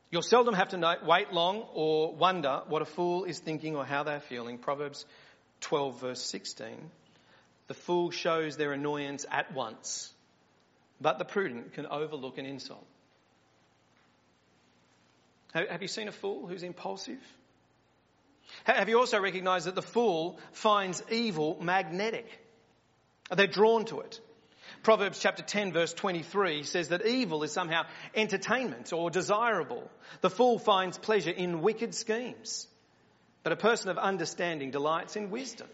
You'll 0.10 0.24
seldom 0.24 0.56
have 0.56 0.70
to 0.70 0.98
wait 1.06 1.32
long 1.32 1.64
or 1.74 2.14
wonder 2.14 2.62
what 2.68 2.82
a 2.82 2.86
fool 2.86 3.24
is 3.24 3.40
thinking 3.40 3.78
or 3.78 3.86
how 3.86 4.04
they're 4.04 4.20
feeling. 4.20 4.58
Proverbs 4.58 5.06
12 5.62 6.02
verse 6.02 6.22
16. 6.22 6.92
The 7.68 7.74
fool 7.74 8.12
shows 8.12 8.58
their 8.58 8.74
annoyance 8.74 9.26
at 9.32 9.54
once, 9.54 10.12
but 11.00 11.18
the 11.18 11.24
prudent 11.24 11.74
can 11.74 11.86
overlook 11.86 12.38
an 12.38 12.46
insult. 12.46 12.86
Have 15.54 15.82
you 15.82 15.88
seen 15.88 16.08
a 16.08 16.12
fool 16.12 16.48
who's 16.48 16.64
impulsive? 16.64 17.20
Have 18.64 18.90
you 18.90 19.00
also 19.00 19.20
recognized 19.20 19.68
that 19.68 19.76
the 19.76 19.82
fool 19.82 20.40
finds 20.52 21.04
evil 21.10 21.58
magnetic? 21.62 22.28
They're 23.30 23.48
drawn 23.48 23.86
to 23.86 24.02
it. 24.02 24.20
Proverbs 24.84 25.20
chapter 25.20 25.44
10 25.44 25.74
verse 25.74 25.94
23 25.94 26.64
says 26.64 26.90
that 26.90 27.06
evil 27.06 27.44
is 27.44 27.52
somehow 27.52 27.84
entertainment 28.16 28.92
or 28.94 29.10
desirable. 29.10 29.90
The 30.22 30.30
fool 30.30 30.58
finds 30.58 30.98
pleasure 30.98 31.32
in 31.32 31.62
wicked 31.62 31.94
schemes. 31.94 32.68
But 33.44 33.54
a 33.54 33.58
person 33.58 33.90
of 33.90 33.98
understanding 33.98 34.72
delights 34.72 35.16
in 35.16 35.32
wisdom. 35.32 35.68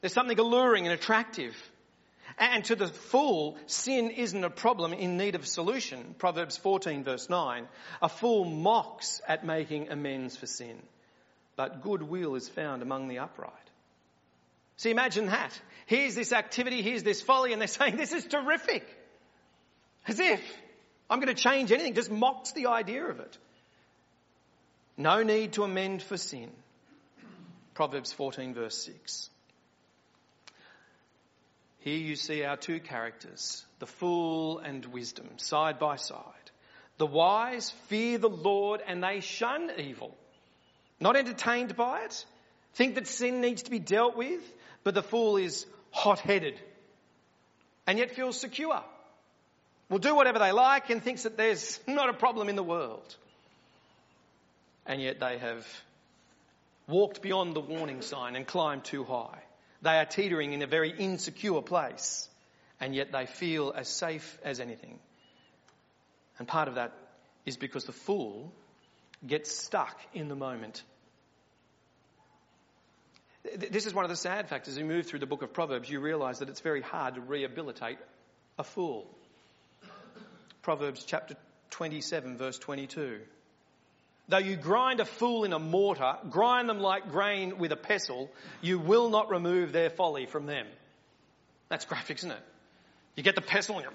There's 0.00 0.12
something 0.12 0.38
alluring 0.38 0.86
and 0.86 0.94
attractive. 0.94 1.56
And 2.38 2.64
to 2.66 2.76
the 2.76 2.86
fool, 2.86 3.56
sin 3.66 4.10
isn't 4.10 4.44
a 4.44 4.50
problem 4.50 4.92
in 4.92 5.16
need 5.16 5.34
of 5.34 5.46
solution. 5.46 6.14
Proverbs 6.18 6.56
14 6.56 7.02
verse 7.02 7.28
9. 7.28 7.66
A 8.00 8.08
fool 8.08 8.44
mocks 8.44 9.20
at 9.26 9.44
making 9.44 9.90
amends 9.90 10.36
for 10.36 10.46
sin, 10.46 10.80
but 11.56 11.82
goodwill 11.82 12.36
is 12.36 12.48
found 12.48 12.82
among 12.82 13.08
the 13.08 13.18
upright. 13.18 13.52
See, 14.76 14.90
imagine 14.90 15.26
that. 15.26 15.60
Here's 15.86 16.14
this 16.14 16.32
activity, 16.32 16.82
here's 16.82 17.02
this 17.02 17.20
folly, 17.20 17.52
and 17.52 17.60
they're 17.60 17.66
saying, 17.80 17.96
this 17.96 18.12
is 18.12 18.24
terrific. 18.24 18.86
As 20.06 20.20
if 20.20 20.40
I'm 21.10 21.20
going 21.20 21.34
to 21.34 21.42
change 21.42 21.72
anything, 21.72 21.94
just 21.94 22.10
mocks 22.10 22.52
the 22.52 22.66
idea 22.66 23.04
of 23.04 23.18
it. 23.18 23.36
No 24.96 25.22
need 25.22 25.54
to 25.54 25.64
amend 25.64 26.02
for 26.02 26.16
sin. 26.16 26.50
Proverbs 27.74 28.12
14 28.12 28.54
verse 28.54 28.76
6. 28.84 29.30
Here 31.80 31.96
you 31.96 32.16
see 32.16 32.44
our 32.44 32.56
two 32.56 32.80
characters, 32.80 33.64
the 33.78 33.86
fool 33.86 34.58
and 34.58 34.84
wisdom, 34.86 35.28
side 35.36 35.78
by 35.78 35.96
side. 35.96 36.22
The 36.98 37.06
wise 37.06 37.70
fear 37.86 38.18
the 38.18 38.28
Lord 38.28 38.82
and 38.86 39.02
they 39.02 39.20
shun 39.20 39.70
evil. 39.78 40.16
Not 41.00 41.16
entertained 41.16 41.76
by 41.76 42.02
it, 42.02 42.24
think 42.74 42.96
that 42.96 43.06
sin 43.06 43.40
needs 43.40 43.62
to 43.62 43.70
be 43.70 43.78
dealt 43.78 44.16
with, 44.16 44.42
but 44.82 44.94
the 44.94 45.02
fool 45.02 45.36
is 45.36 45.64
hot-headed 45.92 46.60
and 47.86 47.98
yet 47.98 48.10
feels 48.10 48.38
secure. 48.38 48.82
Will 49.88 49.98
do 49.98 50.14
whatever 50.14 50.38
they 50.38 50.52
like 50.52 50.90
and 50.90 51.02
thinks 51.02 51.22
that 51.22 51.36
there's 51.36 51.80
not 51.86 52.10
a 52.10 52.12
problem 52.12 52.48
in 52.48 52.56
the 52.56 52.62
world. 52.62 53.16
And 54.84 55.00
yet 55.00 55.20
they 55.20 55.38
have 55.38 55.66
walked 56.86 57.22
beyond 57.22 57.54
the 57.54 57.60
warning 57.60 58.02
sign 58.02 58.36
and 58.36 58.46
climbed 58.46 58.84
too 58.84 59.04
high. 59.04 59.38
They 59.82 59.98
are 59.98 60.04
teetering 60.04 60.52
in 60.52 60.62
a 60.62 60.66
very 60.66 60.90
insecure 60.90 61.62
place, 61.62 62.28
and 62.80 62.94
yet 62.94 63.12
they 63.12 63.26
feel 63.26 63.72
as 63.76 63.88
safe 63.88 64.38
as 64.44 64.60
anything. 64.60 64.98
And 66.38 66.48
part 66.48 66.68
of 66.68 66.74
that 66.76 66.92
is 67.46 67.56
because 67.56 67.84
the 67.84 67.92
fool 67.92 68.52
gets 69.26 69.54
stuck 69.54 69.98
in 70.14 70.28
the 70.28 70.36
moment. 70.36 70.82
This 73.56 73.86
is 73.86 73.94
one 73.94 74.04
of 74.04 74.10
the 74.10 74.16
sad 74.16 74.48
factors. 74.48 74.74
As 74.74 74.78
you 74.78 74.84
move 74.84 75.06
through 75.06 75.20
the 75.20 75.26
book 75.26 75.42
of 75.42 75.52
Proverbs, 75.52 75.88
you 75.88 76.00
realize 76.00 76.40
that 76.40 76.48
it's 76.48 76.60
very 76.60 76.82
hard 76.82 77.14
to 77.14 77.20
rehabilitate 77.20 77.98
a 78.58 78.64
fool. 78.64 79.08
Proverbs 80.62 81.04
chapter 81.04 81.34
27, 81.70 82.36
verse 82.36 82.58
22. 82.58 83.20
Though 84.28 84.38
you 84.38 84.56
grind 84.56 85.00
a 85.00 85.06
fool 85.06 85.44
in 85.44 85.54
a 85.54 85.58
mortar, 85.58 86.18
grind 86.28 86.68
them 86.68 86.80
like 86.80 87.10
grain 87.10 87.56
with 87.56 87.72
a 87.72 87.76
pestle, 87.76 88.30
you 88.60 88.78
will 88.78 89.08
not 89.08 89.30
remove 89.30 89.72
their 89.72 89.88
folly 89.88 90.26
from 90.26 90.44
them. 90.44 90.66
That's 91.70 91.86
graphic, 91.86 92.18
isn't 92.18 92.32
it? 92.32 92.42
You 93.16 93.22
get 93.22 93.34
the 93.34 93.40
pestle 93.40 93.78
and 93.78 93.84
you 93.84 93.90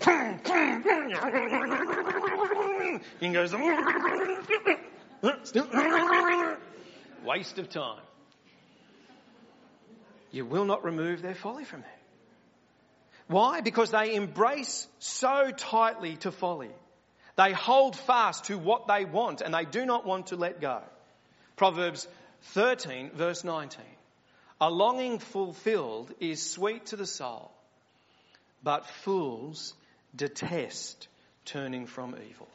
he 3.20 3.30
goes, 3.34 3.54
waste 7.26 7.60
of 7.60 7.70
time. 7.70 8.02
You 10.32 10.46
will 10.46 10.66
not 10.66 10.84
remove 10.84 11.22
their 11.22 11.36
folly 11.36 11.64
from 11.64 11.82
them. 11.82 11.90
Why? 13.28 13.62
Because 13.62 13.92
they 13.92 14.16
embrace 14.16 14.88
so 15.00 15.52
tightly 15.56 16.16
to 16.18 16.32
folly. 16.32 16.72
They 17.36 17.52
hold 17.52 17.96
fast 17.96 18.46
to 18.46 18.58
what 18.58 18.88
they 18.88 19.06
want 19.06 19.42
and 19.42 19.54
they 19.54 19.66
do 19.66 19.86
not 19.86 20.06
want 20.06 20.28
to 20.28 20.36
let 20.36 20.62
go. 20.62 20.82
Proverbs 21.56 22.08
13 22.54 23.12
verse 23.16 23.44
19. 23.44 23.82
A 24.62 24.70
longing 24.70 25.20
fulfilled 25.20 26.14
is 26.20 26.52
sweet 26.52 26.88
to 26.88 26.96
the 26.96 27.06
soul, 27.06 27.52
but 28.64 28.86
fools 28.86 29.74
detest 30.16 31.08
turning 31.46 31.86
from 31.86 32.16
evil. 32.30 32.48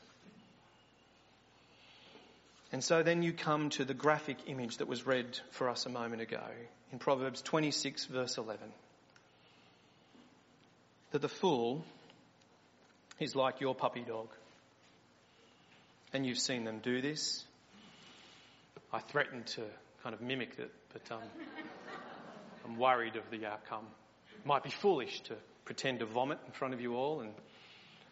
And 2.70 2.84
so 2.84 3.02
then 3.02 3.22
you 3.22 3.32
come 3.32 3.70
to 3.70 3.84
the 3.84 3.94
graphic 3.94 4.36
image 4.46 4.76
that 4.78 4.88
was 4.88 5.06
read 5.06 5.38
for 5.50 5.68
us 5.68 5.86
a 5.86 5.90
moment 5.90 6.22
ago 6.22 6.42
in 6.92 6.98
Proverbs 6.98 7.42
26 7.42 8.06
verse 8.06 8.38
11. 8.38 8.68
That 11.10 11.22
the 11.22 11.28
fool 11.28 11.84
is 13.18 13.34
like 13.34 13.60
your 13.60 13.74
puppy 13.74 14.02
dog. 14.02 14.28
And 16.12 16.26
you've 16.26 16.38
seen 16.38 16.64
them 16.64 16.80
do 16.82 17.00
this. 17.02 17.44
I 18.92 19.00
threatened 19.00 19.46
to 19.48 19.62
kind 20.02 20.14
of 20.14 20.20
mimic 20.20 20.58
it, 20.58 20.70
but 20.92 21.02
um, 21.14 21.22
I'm 22.64 22.78
worried 22.78 23.16
of 23.16 23.30
the 23.30 23.46
outcome. 23.46 23.86
It 24.38 24.46
might 24.46 24.62
be 24.62 24.70
foolish 24.70 25.20
to 25.22 25.34
pretend 25.66 25.98
to 25.98 26.06
vomit 26.06 26.38
in 26.46 26.52
front 26.52 26.72
of 26.72 26.80
you 26.80 26.96
all, 26.96 27.20
and 27.20 27.32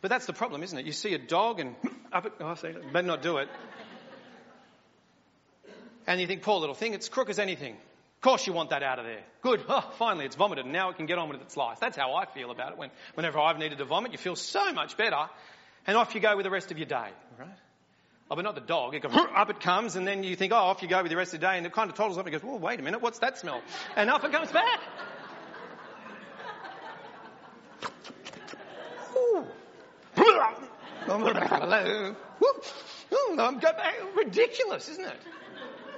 but 0.03 0.11
that's 0.11 0.27
the 0.27 0.33
problem, 0.33 0.63
isn't 0.63 0.79
it? 0.79 0.87
You 0.87 0.93
see 0.93 1.15
a 1.15 1.19
dog 1.19 1.61
and 1.61 1.75
up 2.13 2.27
it, 2.27 2.33
oh, 2.41 2.47
I 2.47 2.73
better 2.93 3.07
not 3.07 3.23
do 3.23 3.39
it. 3.39 3.49
And 6.07 6.21
you 6.21 6.27
think, 6.27 6.43
poor 6.43 6.61
little 6.61 6.75
thing, 6.75 6.95
it's 6.95 7.09
crook 7.09 7.31
as 7.31 7.39
anything. 7.39 7.73
Of 7.73 8.21
course 8.21 8.47
you 8.47 8.53
want 8.53 8.71
that 8.71 8.83
out 8.83 8.99
of 8.99 9.05
there. 9.05 9.23
Good. 9.43 9.65
Oh, 9.69 9.81
finally 9.99 10.25
it's 10.25 10.37
vomited 10.37 10.65
and 10.65 10.73
now 10.73 10.91
it 10.91 10.97
can 10.97 11.07
get 11.07 11.19
on 11.19 11.29
with 11.29 11.41
its 11.43 11.57
life. 11.57 11.79
That's 11.81 11.97
how 11.97 12.15
I 12.15 12.27
feel 12.27 12.51
about 12.51 12.73
it. 12.73 12.79
When, 12.79 12.91
whenever 13.15 13.39
I've 13.39 13.59
needed 13.59 13.79
to 13.79 13.85
vomit, 13.85 14.13
you 14.13 14.19
feel 14.19 14.37
so 14.37 14.73
much 14.73 14.97
better 14.97 15.29
and 15.87 15.97
off 15.97 16.15
you 16.15 16.21
go 16.21 16.37
with 16.37 16.45
the 16.45 16.51
rest 16.51 16.71
of 16.71 16.79
your 16.79 16.87
day, 16.87 17.09
right? 17.39 17.59
Oh, 18.29 18.35
but 18.35 18.43
not 18.43 18.55
the 18.57 18.61
dog. 18.61 18.95
It 18.95 19.03
goes, 19.03 19.13
up 19.35 19.51
it 19.51 19.61
comes, 19.61 19.97
and 19.97 20.07
then 20.07 20.25
you 20.25 20.37
think, 20.37 20.53
oh, 20.53 20.57
off 20.57 20.83
you 20.83 20.89
go 20.89 21.03
with 21.03 21.11
the 21.11 21.17
rest 21.17 21.35
of 21.35 21.41
the 21.41 21.47
day, 21.47 21.57
and 21.57 21.67
it 21.67 21.73
kind 21.73 21.91
of 21.91 21.97
toddles 21.97 22.19
up 22.19 22.27
and 22.27 22.33
goes, 22.33 22.43
well, 22.43 22.59
wait 22.59 22.81
a 22.81 22.83
minute, 22.83 23.01
what's 23.01 23.21
that 23.21 23.39
smell? 23.39 23.61
And 23.95 24.11
up 24.11 24.25
it 24.25 24.33
comes 24.33 24.51
back. 24.53 24.81
Ridiculous, 34.17 34.89
isn't 34.89 35.05
it? 35.05 35.21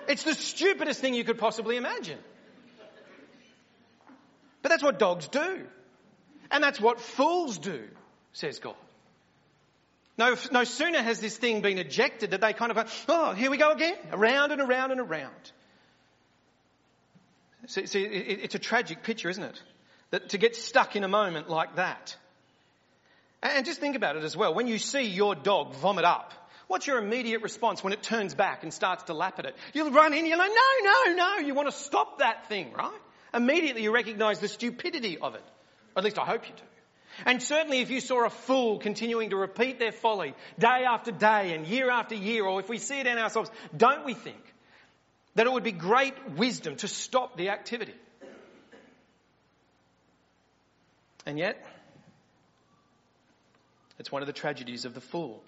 It's 0.08 0.22
the 0.22 0.34
stupidest 0.34 1.00
thing 1.00 1.14
you 1.14 1.24
could 1.24 1.38
possibly 1.38 1.76
imagine. 1.76 2.18
But 4.62 4.70
that's 4.70 4.82
what 4.82 4.98
dogs 4.98 5.28
do. 5.28 5.64
And 6.50 6.64
that's 6.64 6.80
what 6.80 7.00
fools 7.00 7.58
do, 7.58 7.88
says 8.32 8.58
God. 8.58 8.74
No, 10.18 10.37
no 10.50 10.64
sooner 10.64 11.00
has 11.00 11.20
this 11.20 11.37
thing 11.37 11.61
been 11.61 11.78
ejected 11.78 12.33
that 12.33 12.40
they 12.40 12.52
kind 12.52 12.72
of 12.72 12.76
go, 12.76 12.85
oh, 13.09 13.33
here 13.33 13.50
we 13.50 13.57
go 13.57 13.70
again, 13.70 13.94
around 14.12 14.50
and 14.50 14.61
around 14.61 14.90
and 14.90 15.00
around. 15.00 15.52
See, 17.68 17.87
see 17.87 18.02
it, 18.02 18.40
it's 18.42 18.54
a 18.57 18.59
tragic 18.59 19.04
picture, 19.04 19.31
isn't 19.31 19.42
it? 19.42 19.62
That 20.11 20.31
to 20.31 20.38
get 20.38 20.57
stuck 20.57 20.96
in 20.96 21.04
a 21.04 21.09
moment 21.09 21.48
like 21.48 21.76
that. 21.76 22.16
And 23.42 23.64
just 23.64 23.78
think 23.78 23.94
about 23.94 24.16
it 24.16 24.24
as 24.24 24.37
well. 24.37 24.54
When 24.54 24.66
you 24.66 24.78
see 24.78 25.02
your 25.02 25.37
dog 25.37 25.74
vomit 25.74 26.04
up, 26.04 26.33
what's 26.66 26.88
your 26.88 26.98
immediate 26.98 27.42
response 27.42 27.85
when 27.85 27.92
it 27.92 28.02
turns 28.02 28.35
back 28.35 28.64
and 28.64 28.74
starts 28.74 29.04
to 29.04 29.14
lap 29.14 29.38
at 29.38 29.46
it? 29.46 29.57
You'll 29.72 29.92
run 29.92 30.14
in, 30.14 30.26
you're 30.26 30.38
like, 30.38 30.50
no, 30.50 30.90
no, 30.90 31.14
no, 31.14 31.38
you 31.38 31.54
want 31.54 31.68
to 31.68 31.76
stop 31.76 32.18
that 32.18 32.48
thing, 32.48 32.72
right? 32.72 32.98
Immediately 33.33 33.83
you 33.83 33.94
recognize 33.94 34.40
the 34.40 34.48
stupidity 34.48 35.18
of 35.18 35.37
it. 35.37 35.44
At 35.96 36.02
least 36.02 36.18
I 36.18 36.24
hope 36.24 36.48
you 36.48 36.54
do. 36.57 36.62
And 37.26 37.42
certainly 37.42 37.81
if 37.81 37.90
you 37.90 38.00
saw 38.00 38.24
a 38.24 38.31
fool 38.31 38.78
continuing 38.78 39.31
to 39.31 39.37
repeat 39.37 39.78
their 39.78 39.92
folly 39.92 40.35
day 40.59 40.85
after 40.88 41.11
day 41.11 41.54
and 41.54 41.66
year 41.66 41.90
after 41.90 42.14
year, 42.14 42.44
or 42.44 42.61
if 42.61 42.68
we 42.68 42.78
see 42.78 43.00
it 43.00 43.07
in 43.07 43.18
ourselves, 43.18 43.50
don't 43.76 44.04
we 44.04 44.14
think 44.14 44.42
that 45.35 45.46
it 45.46 45.52
would 45.52 45.64
be 45.64 45.72
great 45.72 46.14
wisdom 46.37 46.76
to 46.76 46.88
stop 46.88 47.37
the 47.37 47.50
activity? 47.50 47.94
And 51.26 51.38
yet, 51.38 51.62
it's 53.98 54.11
one 54.11 54.22
of 54.22 54.26
the 54.26 54.33
tragedies 54.33 54.85
of 54.85 54.94
the 54.94 55.00
fool, 55.00 55.42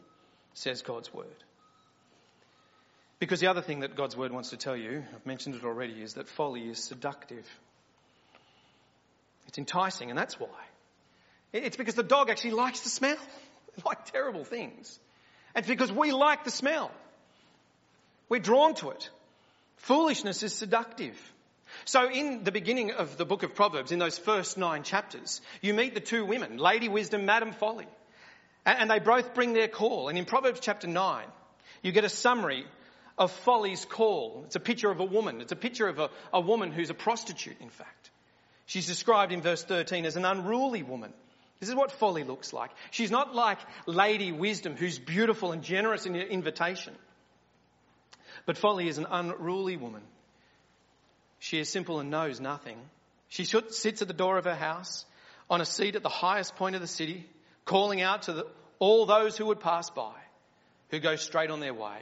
says 0.54 0.82
God's 0.82 1.12
word. 1.14 1.26
Because 3.18 3.40
the 3.40 3.46
other 3.46 3.62
thing 3.62 3.80
that 3.80 3.96
God's 3.96 4.16
word 4.16 4.32
wants 4.32 4.50
to 4.50 4.56
tell 4.56 4.76
you, 4.76 5.04
I've 5.14 5.26
mentioned 5.26 5.54
it 5.54 5.64
already, 5.64 6.02
is 6.02 6.14
that 6.14 6.28
folly 6.28 6.68
is 6.68 6.82
seductive. 6.82 7.46
It's 9.46 9.58
enticing, 9.58 10.10
and 10.10 10.18
that's 10.18 10.38
why. 10.38 10.48
It's 11.52 11.76
because 11.76 11.94
the 11.94 12.02
dog 12.02 12.30
actually 12.30 12.52
likes 12.52 12.80
the 12.80 12.90
smell. 12.90 13.18
like 13.84 14.04
terrible 14.06 14.44
things. 14.44 14.98
It's 15.54 15.68
because 15.68 15.92
we 15.92 16.12
like 16.12 16.44
the 16.44 16.50
smell. 16.50 16.90
We're 18.28 18.40
drawn 18.40 18.74
to 18.76 18.90
it. 18.90 19.10
Foolishness 19.78 20.42
is 20.42 20.54
seductive. 20.54 21.18
So 21.84 22.10
in 22.10 22.44
the 22.44 22.52
beginning 22.52 22.92
of 22.92 23.16
the 23.16 23.24
book 23.24 23.42
of 23.42 23.54
Proverbs, 23.54 23.92
in 23.92 23.98
those 23.98 24.18
first 24.18 24.58
nine 24.58 24.82
chapters, 24.82 25.40
you 25.60 25.74
meet 25.74 25.94
the 25.94 26.00
two 26.00 26.24
women, 26.24 26.56
Lady 26.58 26.88
Wisdom, 26.88 27.26
Madam 27.26 27.52
Folly. 27.52 27.86
And 28.66 28.90
they 28.90 28.98
both 28.98 29.34
bring 29.34 29.52
their 29.52 29.68
call. 29.68 30.08
And 30.08 30.18
in 30.18 30.24
Proverbs 30.26 30.60
chapter 30.60 30.86
9, 30.86 31.24
you 31.82 31.92
get 31.92 32.04
a 32.04 32.10
summary 32.10 32.66
of 33.16 33.32
Folly's 33.32 33.84
call. 33.84 34.42
It's 34.46 34.56
a 34.56 34.60
picture 34.60 34.90
of 34.90 35.00
a 35.00 35.04
woman. 35.04 35.40
It's 35.40 35.52
a 35.52 35.56
picture 35.56 35.88
of 35.88 35.98
a, 35.98 36.10
a 36.32 36.40
woman 36.40 36.70
who's 36.70 36.90
a 36.90 36.94
prostitute, 36.94 37.60
in 37.60 37.70
fact. 37.70 38.10
She's 38.66 38.86
described 38.86 39.32
in 39.32 39.40
verse 39.40 39.64
13 39.64 40.04
as 40.04 40.16
an 40.16 40.24
unruly 40.24 40.82
woman. 40.82 41.12
This 41.60 41.68
is 41.68 41.74
what 41.74 41.92
folly 41.92 42.24
looks 42.24 42.52
like. 42.52 42.70
She's 42.90 43.10
not 43.10 43.34
like 43.34 43.58
Lady 43.86 44.32
Wisdom, 44.32 44.76
who's 44.76 44.98
beautiful 44.98 45.52
and 45.52 45.62
generous 45.62 46.06
in 46.06 46.14
her 46.14 46.20
invitation. 46.22 46.94
But 48.46 48.56
folly 48.56 48.88
is 48.88 48.96
an 48.96 49.06
unruly 49.10 49.76
woman. 49.76 50.02
She 51.38 51.58
is 51.58 51.68
simple 51.68 52.00
and 52.00 52.10
knows 52.10 52.40
nothing. 52.40 52.78
She 53.28 53.44
sits 53.44 54.02
at 54.02 54.08
the 54.08 54.14
door 54.14 54.38
of 54.38 54.44
her 54.44 54.54
house 54.54 55.04
on 55.50 55.60
a 55.60 55.66
seat 55.66 55.96
at 55.96 56.02
the 56.02 56.08
highest 56.08 56.56
point 56.56 56.74
of 56.74 56.80
the 56.80 56.86
city, 56.86 57.28
calling 57.64 58.00
out 58.00 58.22
to 58.22 58.32
the, 58.32 58.46
all 58.78 59.04
those 59.04 59.36
who 59.36 59.46
would 59.46 59.60
pass 59.60 59.90
by, 59.90 60.14
who 60.90 60.98
go 60.98 61.16
straight 61.16 61.50
on 61.50 61.60
their 61.60 61.74
way. 61.74 61.98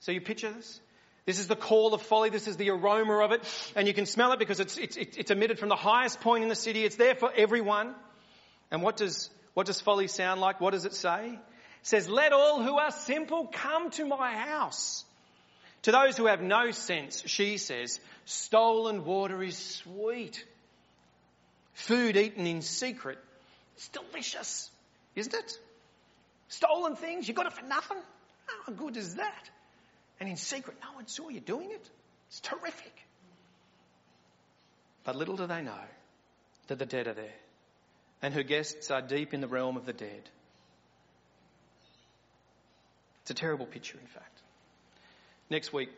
So 0.00 0.12
you 0.12 0.20
picture 0.20 0.50
this? 0.50 0.80
This 1.26 1.40
is 1.40 1.48
the 1.48 1.56
call 1.56 1.92
of 1.92 2.02
folly. 2.02 2.30
This 2.30 2.46
is 2.46 2.56
the 2.56 2.70
aroma 2.70 3.18
of 3.18 3.32
it. 3.32 3.42
And 3.74 3.88
you 3.88 3.94
can 3.94 4.06
smell 4.06 4.32
it 4.32 4.38
because 4.38 4.60
it's, 4.60 4.78
it's, 4.78 4.96
it's 4.96 5.30
emitted 5.30 5.58
from 5.58 5.68
the 5.68 5.76
highest 5.76 6.20
point 6.20 6.44
in 6.44 6.48
the 6.48 6.54
city. 6.54 6.84
It's 6.84 6.96
there 6.96 7.16
for 7.16 7.32
everyone. 7.36 7.94
And 8.70 8.82
what 8.82 8.96
does, 8.96 9.30
what 9.54 9.66
does 9.66 9.80
folly 9.80 10.08
sound 10.08 10.40
like? 10.40 10.60
What 10.60 10.72
does 10.72 10.84
it 10.84 10.94
say? 10.94 11.28
It 11.30 11.38
says, 11.82 12.08
let 12.08 12.32
all 12.32 12.62
who 12.62 12.78
are 12.78 12.90
simple 12.90 13.46
come 13.46 13.90
to 13.90 14.06
my 14.06 14.32
house. 14.34 15.04
To 15.82 15.92
those 15.92 16.16
who 16.16 16.26
have 16.26 16.40
no 16.40 16.72
sense, 16.72 17.22
she 17.26 17.58
says, 17.58 18.00
stolen 18.24 19.04
water 19.04 19.42
is 19.42 19.56
sweet. 19.56 20.44
Food 21.74 22.16
eaten 22.16 22.46
in 22.46 22.62
secret 22.62 23.18
is 23.76 23.88
delicious, 23.88 24.70
isn't 25.14 25.34
it? 25.34 25.58
Stolen 26.48 26.96
things, 26.96 27.28
you 27.28 27.34
got 27.34 27.46
it 27.46 27.52
for 27.52 27.64
nothing. 27.64 27.98
How 28.66 28.72
good 28.72 28.96
is 28.96 29.16
that? 29.16 29.50
And 30.18 30.28
in 30.28 30.36
secret, 30.36 30.76
no 30.82 30.96
one 30.96 31.06
saw 31.06 31.28
you 31.28 31.40
doing 31.40 31.70
it. 31.70 31.90
It's 32.28 32.40
terrific. 32.40 32.92
But 35.04 35.14
little 35.14 35.36
do 35.36 35.46
they 35.46 35.62
know 35.62 35.84
that 36.66 36.78
the 36.78 36.86
dead 36.86 37.06
are 37.06 37.14
there 37.14 37.34
and 38.22 38.34
her 38.34 38.42
guests 38.42 38.90
are 38.90 39.02
deep 39.02 39.34
in 39.34 39.40
the 39.40 39.48
realm 39.48 39.76
of 39.76 39.86
the 39.86 39.92
dead. 39.92 40.30
It's 43.22 43.30
a 43.30 43.34
terrible 43.34 43.66
picture, 43.66 43.98
in 44.00 44.06
fact. 44.06 44.40
Next 45.50 45.72
week, 45.72 45.90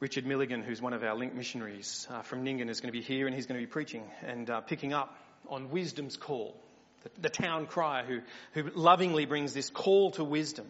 Richard 0.00 0.26
Milligan, 0.26 0.62
who's 0.62 0.80
one 0.80 0.92
of 0.92 1.02
our 1.02 1.14
link 1.14 1.34
missionaries 1.34 2.06
uh, 2.10 2.22
from 2.22 2.44
Nyngan, 2.44 2.68
is 2.68 2.80
going 2.80 2.92
to 2.92 2.98
be 2.98 3.04
here 3.04 3.26
and 3.26 3.34
he's 3.34 3.46
going 3.46 3.60
to 3.60 3.66
be 3.66 3.70
preaching 3.70 4.04
and 4.26 4.48
uh, 4.50 4.60
picking 4.60 4.92
up 4.92 5.16
on 5.48 5.70
wisdom's 5.70 6.16
call. 6.16 6.56
The, 7.02 7.22
the 7.22 7.28
town 7.30 7.66
crier 7.66 8.04
who, 8.04 8.20
who 8.52 8.70
lovingly 8.74 9.26
brings 9.26 9.52
this 9.52 9.70
call 9.70 10.12
to 10.12 10.24
wisdom 10.24 10.66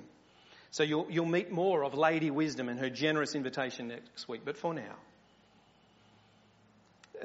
so 0.75 0.83
you'll, 0.83 1.07
you'll 1.09 1.25
meet 1.25 1.53
more 1.53 1.85
of 1.85 1.95
Lady 1.95 2.33
Wisdom 2.33 2.69
and 2.69 2.81
her 2.81 2.90
generous 2.90 3.37
invitation 3.37 3.87
next 3.87 4.29
week. 4.29 4.40
But 4.45 4.57
for 4.57 4.75
now, 4.75 4.97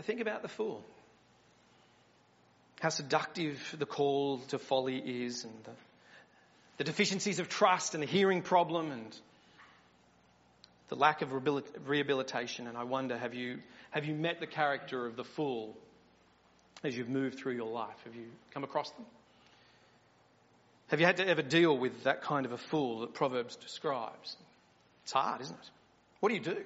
think 0.01 0.21
about 0.21 0.43
the 0.43 0.47
fool. 0.47 0.85
How 2.79 2.89
seductive 2.89 3.75
the 3.77 3.85
call 3.85 4.39
to 4.49 4.57
folly 4.57 4.97
is 4.97 5.43
and 5.43 5.53
the, 5.63 5.71
the 6.77 6.83
deficiencies 6.85 7.39
of 7.39 7.49
trust 7.49 7.93
and 7.93 8.01
the 8.01 8.07
hearing 8.07 8.41
problem 8.41 8.91
and 8.91 9.15
the 10.87 10.95
lack 10.95 11.21
of 11.21 11.31
rehabilitation. 11.87 12.67
And 12.67 12.77
I 12.77 12.83
wonder, 12.83 13.17
have 13.17 13.33
you, 13.33 13.59
have 13.91 14.05
you 14.05 14.15
met 14.15 14.39
the 14.39 14.47
character 14.47 15.05
of 15.05 15.15
the 15.15 15.23
fool 15.23 15.75
as 16.83 16.97
you've 16.97 17.09
moved 17.09 17.37
through 17.37 17.55
your 17.55 17.69
life? 17.69 17.97
Have 18.05 18.15
you 18.15 18.25
come 18.53 18.63
across 18.63 18.89
them? 18.91 19.05
Have 20.87 20.99
you 20.99 21.05
had 21.05 21.17
to 21.17 21.27
ever 21.27 21.43
deal 21.43 21.77
with 21.77 22.03
that 22.03 22.21
kind 22.23 22.45
of 22.45 22.51
a 22.51 22.57
fool 22.57 23.01
that 23.01 23.13
Proverbs 23.13 23.55
describes? 23.57 24.35
It's 25.03 25.11
hard, 25.11 25.41
isn't 25.41 25.55
it? 25.55 25.69
What 26.19 26.29
do 26.29 26.35
you 26.35 26.41
do? 26.41 26.63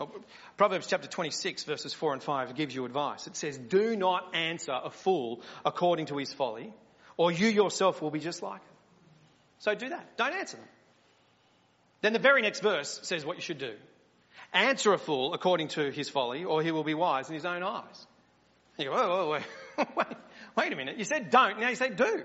Well, 0.00 0.10
Proverbs 0.56 0.86
chapter 0.86 1.08
26 1.08 1.64
verses 1.64 1.92
4 1.92 2.14
and 2.14 2.22
5 2.22 2.54
gives 2.54 2.74
you 2.74 2.86
advice. 2.86 3.26
It 3.26 3.36
says, 3.36 3.58
do 3.58 3.94
not 3.96 4.34
answer 4.34 4.72
a 4.72 4.90
fool 4.90 5.42
according 5.62 6.06
to 6.06 6.16
his 6.16 6.32
folly, 6.32 6.72
or 7.18 7.30
you 7.30 7.48
yourself 7.48 8.00
will 8.00 8.10
be 8.10 8.18
just 8.18 8.42
like 8.42 8.62
him. 8.62 8.76
So 9.58 9.74
do 9.74 9.90
that. 9.90 10.16
Don't 10.16 10.32
answer 10.32 10.56
them. 10.56 10.66
Then 12.00 12.14
the 12.14 12.18
very 12.18 12.40
next 12.40 12.60
verse 12.60 12.98
says 13.02 13.26
what 13.26 13.36
you 13.36 13.42
should 13.42 13.58
do. 13.58 13.74
Answer 14.54 14.94
a 14.94 14.98
fool 14.98 15.34
according 15.34 15.68
to 15.68 15.90
his 15.90 16.08
folly, 16.08 16.44
or 16.44 16.62
he 16.62 16.72
will 16.72 16.82
be 16.82 16.94
wise 16.94 17.28
in 17.28 17.34
his 17.34 17.44
own 17.44 17.62
eyes. 17.62 18.06
You 18.78 18.86
go, 18.86 18.92
whoa, 18.92 19.08
whoa, 19.08 19.40
whoa. 19.76 19.84
wait, 19.96 20.16
wait 20.56 20.72
a 20.72 20.76
minute. 20.76 20.96
You 20.96 21.04
said 21.04 21.28
don't, 21.28 21.60
now 21.60 21.68
you 21.68 21.76
say 21.76 21.90
do. 21.90 22.24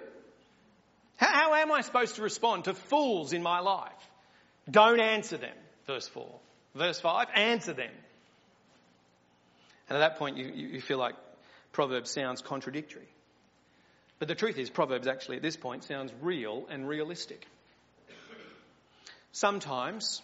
How, 1.18 1.28
how 1.28 1.56
am 1.56 1.74
I 1.74 1.82
supposed 1.82 2.16
to 2.16 2.22
respond 2.22 2.66
to 2.66 2.74
fools 2.74 3.34
in 3.34 3.44
my 3.44 3.60
life? 3.60 3.92
Don't 4.72 5.02
answer 5.02 5.36
them, 5.36 5.56
verse 5.88 6.08
4. 6.08 6.26
Verse 6.76 7.00
5, 7.00 7.28
answer 7.34 7.74
them. 7.74 7.92
And 9.88 9.98
at 9.98 10.00
that 10.00 10.18
point, 10.20 10.38
you, 10.38 10.48
you 10.48 10.82
feel 10.82 10.98
like 10.98 11.16
Proverbs 11.72 12.12
sounds 12.12 12.42
contradictory. 12.42 13.08
But 14.20 14.28
the 14.28 14.36
truth 14.36 14.58
is, 14.58 14.70
Proverbs 14.70 15.08
actually 15.08 15.38
at 15.38 15.42
this 15.42 15.56
point 15.56 15.84
sounds 15.84 16.12
real 16.22 16.66
and 16.70 16.88
realistic. 16.88 17.46
Sometimes, 19.32 20.22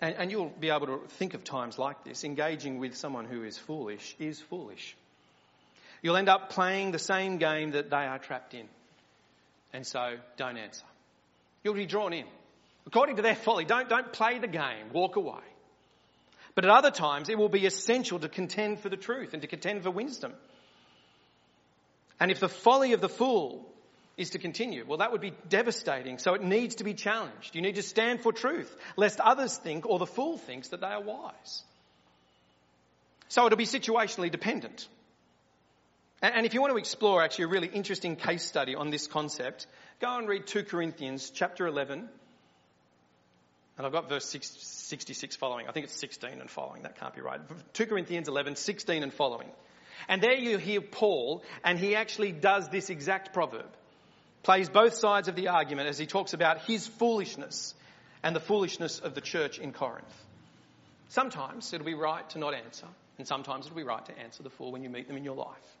and, 0.00 0.14
and, 0.16 0.30
you'll 0.30 0.48
be 0.48 0.70
able 0.70 0.86
to 0.86 1.00
think 1.18 1.34
of 1.34 1.44
times 1.44 1.78
like 1.78 2.04
this, 2.04 2.24
engaging 2.24 2.78
with 2.78 2.96
someone 2.96 3.26
who 3.26 3.44
is 3.44 3.58
foolish 3.58 4.16
is 4.18 4.40
foolish. 4.40 4.96
You'll 6.02 6.16
end 6.16 6.28
up 6.28 6.50
playing 6.50 6.92
the 6.92 6.98
same 6.98 7.38
game 7.38 7.72
that 7.72 7.90
they 7.90 7.96
are 7.96 8.18
trapped 8.18 8.54
in. 8.54 8.66
And 9.72 9.86
so 9.86 10.16
don't 10.36 10.56
answer. 10.56 10.84
You'll 11.62 11.74
be 11.74 11.86
drawn 11.86 12.12
in. 12.12 12.26
According 12.86 13.16
to 13.16 13.22
their 13.22 13.34
folly, 13.34 13.64
don't, 13.64 13.88
don't 13.88 14.12
play 14.12 14.38
the 14.38 14.48
game, 14.48 14.92
walk 14.92 15.16
away. 15.16 15.40
But 16.54 16.64
at 16.64 16.70
other 16.70 16.90
times, 16.90 17.28
it 17.28 17.38
will 17.38 17.48
be 17.48 17.66
essential 17.66 18.18
to 18.20 18.28
contend 18.28 18.80
for 18.80 18.88
the 18.88 18.96
truth 18.96 19.32
and 19.32 19.42
to 19.42 19.48
contend 19.48 19.82
for 19.82 19.90
wisdom. 19.90 20.32
And 22.20 22.30
if 22.30 22.40
the 22.40 22.48
folly 22.48 22.92
of 22.92 23.00
the 23.00 23.08
fool 23.08 23.68
is 24.16 24.30
to 24.30 24.38
continue, 24.38 24.84
well, 24.86 24.98
that 24.98 25.10
would 25.10 25.20
be 25.20 25.32
devastating. 25.48 26.18
So 26.18 26.34
it 26.34 26.42
needs 26.42 26.76
to 26.76 26.84
be 26.84 26.94
challenged. 26.94 27.56
You 27.56 27.62
need 27.62 27.74
to 27.74 27.82
stand 27.82 28.20
for 28.20 28.32
truth, 28.32 28.74
lest 28.96 29.18
others 29.18 29.56
think 29.56 29.84
or 29.86 29.98
the 29.98 30.06
fool 30.06 30.38
thinks 30.38 30.68
that 30.68 30.80
they 30.80 30.86
are 30.86 31.02
wise. 31.02 31.62
So 33.28 33.46
it'll 33.46 33.58
be 33.58 33.66
situationally 33.66 34.30
dependent. 34.30 34.86
And 36.22 36.46
if 36.46 36.54
you 36.54 36.60
want 36.60 36.72
to 36.72 36.78
explore 36.78 37.22
actually 37.22 37.46
a 37.46 37.48
really 37.48 37.66
interesting 37.66 38.14
case 38.14 38.44
study 38.44 38.76
on 38.76 38.90
this 38.90 39.08
concept, 39.08 39.66
go 40.00 40.16
and 40.16 40.28
read 40.28 40.46
2 40.46 40.62
Corinthians 40.62 41.30
chapter 41.30 41.66
11. 41.66 42.08
And 43.76 43.86
I've 43.86 43.92
got 43.92 44.08
verse 44.08 44.24
66 44.24 45.36
following. 45.36 45.66
I 45.68 45.72
think 45.72 45.84
it's 45.84 45.98
16 45.98 46.40
and 46.40 46.48
following. 46.48 46.82
That 46.82 46.98
can't 46.98 47.14
be 47.14 47.20
right. 47.20 47.40
2 47.72 47.86
Corinthians 47.86 48.28
11, 48.28 48.56
16 48.56 49.02
and 49.02 49.12
following. 49.12 49.48
And 50.08 50.22
there 50.22 50.34
you 50.34 50.58
hear 50.58 50.80
Paul, 50.80 51.42
and 51.64 51.78
he 51.78 51.96
actually 51.96 52.32
does 52.32 52.68
this 52.68 52.90
exact 52.90 53.32
proverb. 53.32 53.66
Plays 54.42 54.68
both 54.68 54.94
sides 54.94 55.28
of 55.28 55.34
the 55.34 55.48
argument 55.48 55.88
as 55.88 55.98
he 55.98 56.06
talks 56.06 56.34
about 56.34 56.60
his 56.60 56.86
foolishness 56.86 57.74
and 58.22 58.36
the 58.36 58.40
foolishness 58.40 59.00
of 59.00 59.14
the 59.14 59.20
church 59.20 59.58
in 59.58 59.72
Corinth. 59.72 60.22
Sometimes 61.08 61.72
it'll 61.72 61.86
be 61.86 61.94
right 61.94 62.28
to 62.30 62.38
not 62.38 62.54
answer, 62.54 62.86
and 63.18 63.26
sometimes 63.26 63.66
it'll 63.66 63.76
be 63.76 63.82
right 63.82 64.04
to 64.06 64.18
answer 64.18 64.42
the 64.42 64.50
fool 64.50 64.70
when 64.70 64.82
you 64.82 64.90
meet 64.90 65.08
them 65.08 65.16
in 65.16 65.24
your 65.24 65.36
life. 65.36 65.76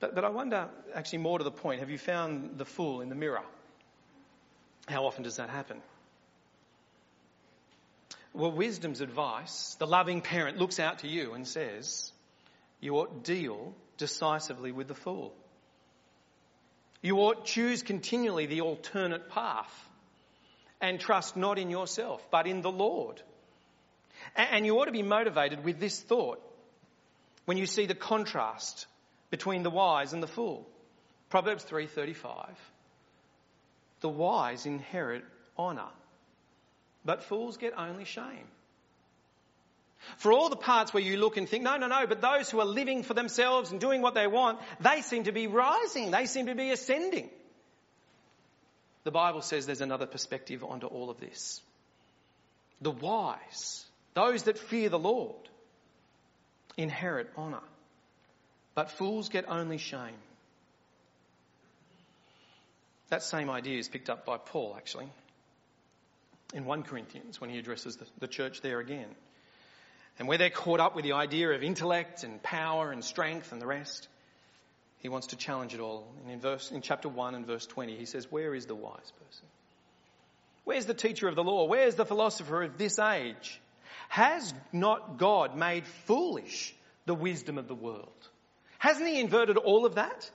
But, 0.00 0.14
but 0.14 0.24
I 0.24 0.30
wonder, 0.30 0.68
actually, 0.94 1.18
more 1.18 1.38
to 1.38 1.44
the 1.44 1.50
point, 1.50 1.80
have 1.80 1.90
you 1.90 1.98
found 1.98 2.58
the 2.58 2.64
fool 2.64 3.02
in 3.02 3.08
the 3.08 3.14
mirror? 3.14 3.42
How 4.88 5.06
often 5.06 5.22
does 5.22 5.36
that 5.36 5.50
happen? 5.50 5.80
Well, 8.34 8.52
wisdom's 8.52 9.00
advice, 9.00 9.76
the 9.78 9.86
loving 9.86 10.22
parent 10.22 10.58
looks 10.58 10.80
out 10.80 11.00
to 11.00 11.08
you 11.08 11.34
and 11.34 11.46
says, 11.46 12.12
you 12.80 12.96
ought 12.96 13.24
deal 13.24 13.74
decisively 13.98 14.72
with 14.72 14.88
the 14.88 14.94
fool. 14.94 15.34
You 17.02 17.18
ought 17.18 17.44
choose 17.44 17.82
continually 17.82 18.46
the 18.46 18.62
alternate 18.62 19.28
path 19.28 19.72
and 20.80 20.98
trust 20.98 21.36
not 21.36 21.58
in 21.58 21.70
yourself, 21.70 22.26
but 22.30 22.46
in 22.46 22.62
the 22.62 22.70
Lord. 22.70 23.22
And 24.34 24.64
you 24.64 24.78
ought 24.78 24.86
to 24.86 24.92
be 24.92 25.02
motivated 25.02 25.64
with 25.64 25.78
this 25.78 26.00
thought 26.00 26.40
when 27.44 27.56
you 27.56 27.66
see 27.66 27.86
the 27.86 27.94
contrast 27.94 28.86
between 29.30 29.62
the 29.62 29.70
wise 29.70 30.12
and 30.12 30.22
the 30.22 30.28
fool. 30.28 30.66
Proverbs 31.28 31.64
3:35. 31.64 32.54
The 34.02 34.08
wise 34.08 34.66
inherit 34.66 35.24
honor, 35.56 35.88
but 37.04 37.22
fools 37.22 37.56
get 37.56 37.72
only 37.76 38.04
shame. 38.04 38.46
For 40.16 40.32
all 40.32 40.48
the 40.48 40.56
parts 40.56 40.92
where 40.92 41.02
you 41.02 41.16
look 41.16 41.36
and 41.36 41.48
think, 41.48 41.62
no, 41.62 41.76
no, 41.76 41.86
no, 41.86 42.06
but 42.08 42.20
those 42.20 42.50
who 42.50 42.58
are 42.58 42.66
living 42.66 43.04
for 43.04 43.14
themselves 43.14 43.70
and 43.70 43.80
doing 43.80 44.02
what 44.02 44.14
they 44.14 44.26
want, 44.26 44.58
they 44.80 45.00
seem 45.00 45.24
to 45.24 45.32
be 45.32 45.46
rising. 45.46 46.10
They 46.10 46.26
seem 46.26 46.46
to 46.46 46.56
be 46.56 46.70
ascending. 46.70 47.30
The 49.04 49.12
Bible 49.12 49.42
says 49.42 49.66
there's 49.66 49.80
another 49.80 50.06
perspective 50.06 50.64
onto 50.64 50.86
all 50.86 51.08
of 51.08 51.20
this. 51.20 51.60
The 52.80 52.90
wise, 52.90 53.84
those 54.14 54.44
that 54.44 54.58
fear 54.58 54.88
the 54.88 54.98
Lord, 54.98 55.48
inherit 56.76 57.30
honor. 57.36 57.62
But 58.74 58.90
fools 58.90 59.28
get 59.28 59.48
only 59.48 59.78
shame. 59.78 60.18
That 63.12 63.22
same 63.22 63.50
idea 63.50 63.78
is 63.78 63.88
picked 63.88 64.08
up 64.08 64.24
by 64.24 64.38
Paul, 64.38 64.74
actually, 64.74 65.06
in 66.54 66.64
1 66.64 66.82
Corinthians 66.84 67.38
when 67.42 67.50
he 67.50 67.58
addresses 67.58 67.96
the, 67.96 68.06
the 68.20 68.26
church 68.26 68.62
there 68.62 68.80
again. 68.80 69.14
And 70.18 70.26
where 70.26 70.38
they're 70.38 70.48
caught 70.48 70.80
up 70.80 70.96
with 70.96 71.04
the 71.04 71.12
idea 71.12 71.50
of 71.50 71.62
intellect 71.62 72.24
and 72.24 72.42
power 72.42 72.90
and 72.90 73.04
strength 73.04 73.52
and 73.52 73.60
the 73.60 73.66
rest, 73.66 74.08
he 75.00 75.10
wants 75.10 75.26
to 75.26 75.36
challenge 75.36 75.74
it 75.74 75.80
all. 75.80 76.10
And 76.22 76.32
in, 76.32 76.40
verse, 76.40 76.70
in 76.70 76.80
chapter 76.80 77.10
1 77.10 77.34
and 77.34 77.46
verse 77.46 77.66
20, 77.66 77.98
he 77.98 78.06
says, 78.06 78.32
Where 78.32 78.54
is 78.54 78.64
the 78.64 78.74
wise 78.74 79.12
person? 79.22 79.46
Where's 80.64 80.86
the 80.86 80.94
teacher 80.94 81.28
of 81.28 81.34
the 81.34 81.44
law? 81.44 81.66
Where's 81.66 81.96
the 81.96 82.06
philosopher 82.06 82.62
of 82.62 82.78
this 82.78 82.98
age? 82.98 83.60
Has 84.08 84.54
not 84.72 85.18
God 85.18 85.54
made 85.54 85.84
foolish 86.06 86.74
the 87.04 87.14
wisdom 87.14 87.58
of 87.58 87.68
the 87.68 87.74
world? 87.74 88.30
Hasn't 88.78 89.06
he 89.06 89.20
inverted 89.20 89.58
all 89.58 89.84
of 89.84 89.96
that? 89.96 90.30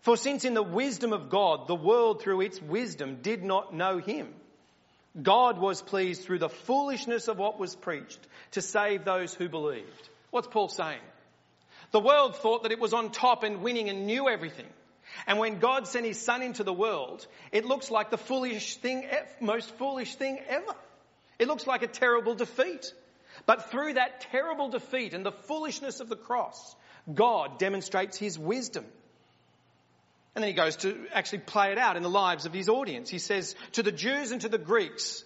For 0.00 0.16
since 0.16 0.44
in 0.44 0.54
the 0.54 0.62
wisdom 0.62 1.12
of 1.12 1.28
God, 1.28 1.66
the 1.66 1.74
world 1.74 2.22
through 2.22 2.42
its 2.42 2.60
wisdom 2.62 3.18
did 3.22 3.42
not 3.42 3.74
know 3.74 3.98
him, 3.98 4.32
God 5.20 5.58
was 5.58 5.82
pleased 5.82 6.22
through 6.22 6.38
the 6.38 6.48
foolishness 6.48 7.28
of 7.28 7.38
what 7.38 7.58
was 7.58 7.74
preached 7.74 8.20
to 8.52 8.62
save 8.62 9.04
those 9.04 9.34
who 9.34 9.48
believed. 9.48 10.08
What's 10.30 10.46
Paul 10.46 10.68
saying? 10.68 11.00
The 11.90 12.00
world 12.00 12.36
thought 12.36 12.62
that 12.62 12.72
it 12.72 12.78
was 12.78 12.92
on 12.92 13.10
top 13.10 13.42
and 13.42 13.62
winning 13.62 13.88
and 13.88 14.06
knew 14.06 14.28
everything. 14.28 14.66
And 15.26 15.38
when 15.38 15.58
God 15.58 15.88
sent 15.88 16.06
his 16.06 16.20
son 16.20 16.42
into 16.42 16.62
the 16.62 16.72
world, 16.72 17.26
it 17.50 17.64
looks 17.64 17.90
like 17.90 18.10
the 18.10 18.18
foolish 18.18 18.76
thing, 18.76 19.06
most 19.40 19.70
foolish 19.76 20.14
thing 20.14 20.38
ever. 20.48 20.74
It 21.38 21.48
looks 21.48 21.66
like 21.66 21.82
a 21.82 21.86
terrible 21.86 22.34
defeat. 22.34 22.92
But 23.46 23.70
through 23.70 23.94
that 23.94 24.20
terrible 24.32 24.68
defeat 24.68 25.14
and 25.14 25.24
the 25.24 25.32
foolishness 25.32 26.00
of 26.00 26.08
the 26.08 26.16
cross, 26.16 26.76
God 27.12 27.58
demonstrates 27.58 28.18
his 28.18 28.38
wisdom. 28.38 28.84
And 30.34 30.42
then 30.42 30.48
he 30.48 30.54
goes 30.54 30.76
to 30.76 31.06
actually 31.12 31.40
play 31.40 31.72
it 31.72 31.78
out 31.78 31.96
in 31.96 32.02
the 32.02 32.10
lives 32.10 32.46
of 32.46 32.52
his 32.52 32.68
audience. 32.68 33.10
He 33.10 33.18
says, 33.18 33.56
to 33.72 33.82
the 33.82 33.92
Jews 33.92 34.30
and 34.30 34.40
to 34.42 34.48
the 34.48 34.58
Greeks 34.58 35.24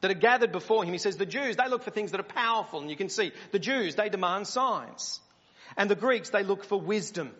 that 0.00 0.10
are 0.10 0.14
gathered 0.14 0.52
before 0.52 0.84
him, 0.84 0.92
he 0.92 0.98
says, 0.98 1.16
the 1.16 1.26
Jews, 1.26 1.56
they 1.56 1.68
look 1.68 1.82
for 1.82 1.90
things 1.90 2.12
that 2.12 2.20
are 2.20 2.24
powerful. 2.24 2.80
And 2.80 2.90
you 2.90 2.96
can 2.96 3.08
see 3.08 3.32
the 3.52 3.58
Jews, 3.58 3.94
they 3.94 4.08
demand 4.08 4.46
signs. 4.46 5.20
And 5.76 5.90
the 5.90 5.96
Greeks, 5.96 6.30
they 6.30 6.44
look 6.44 6.64
for 6.64 6.80
wisdom. 6.80 7.32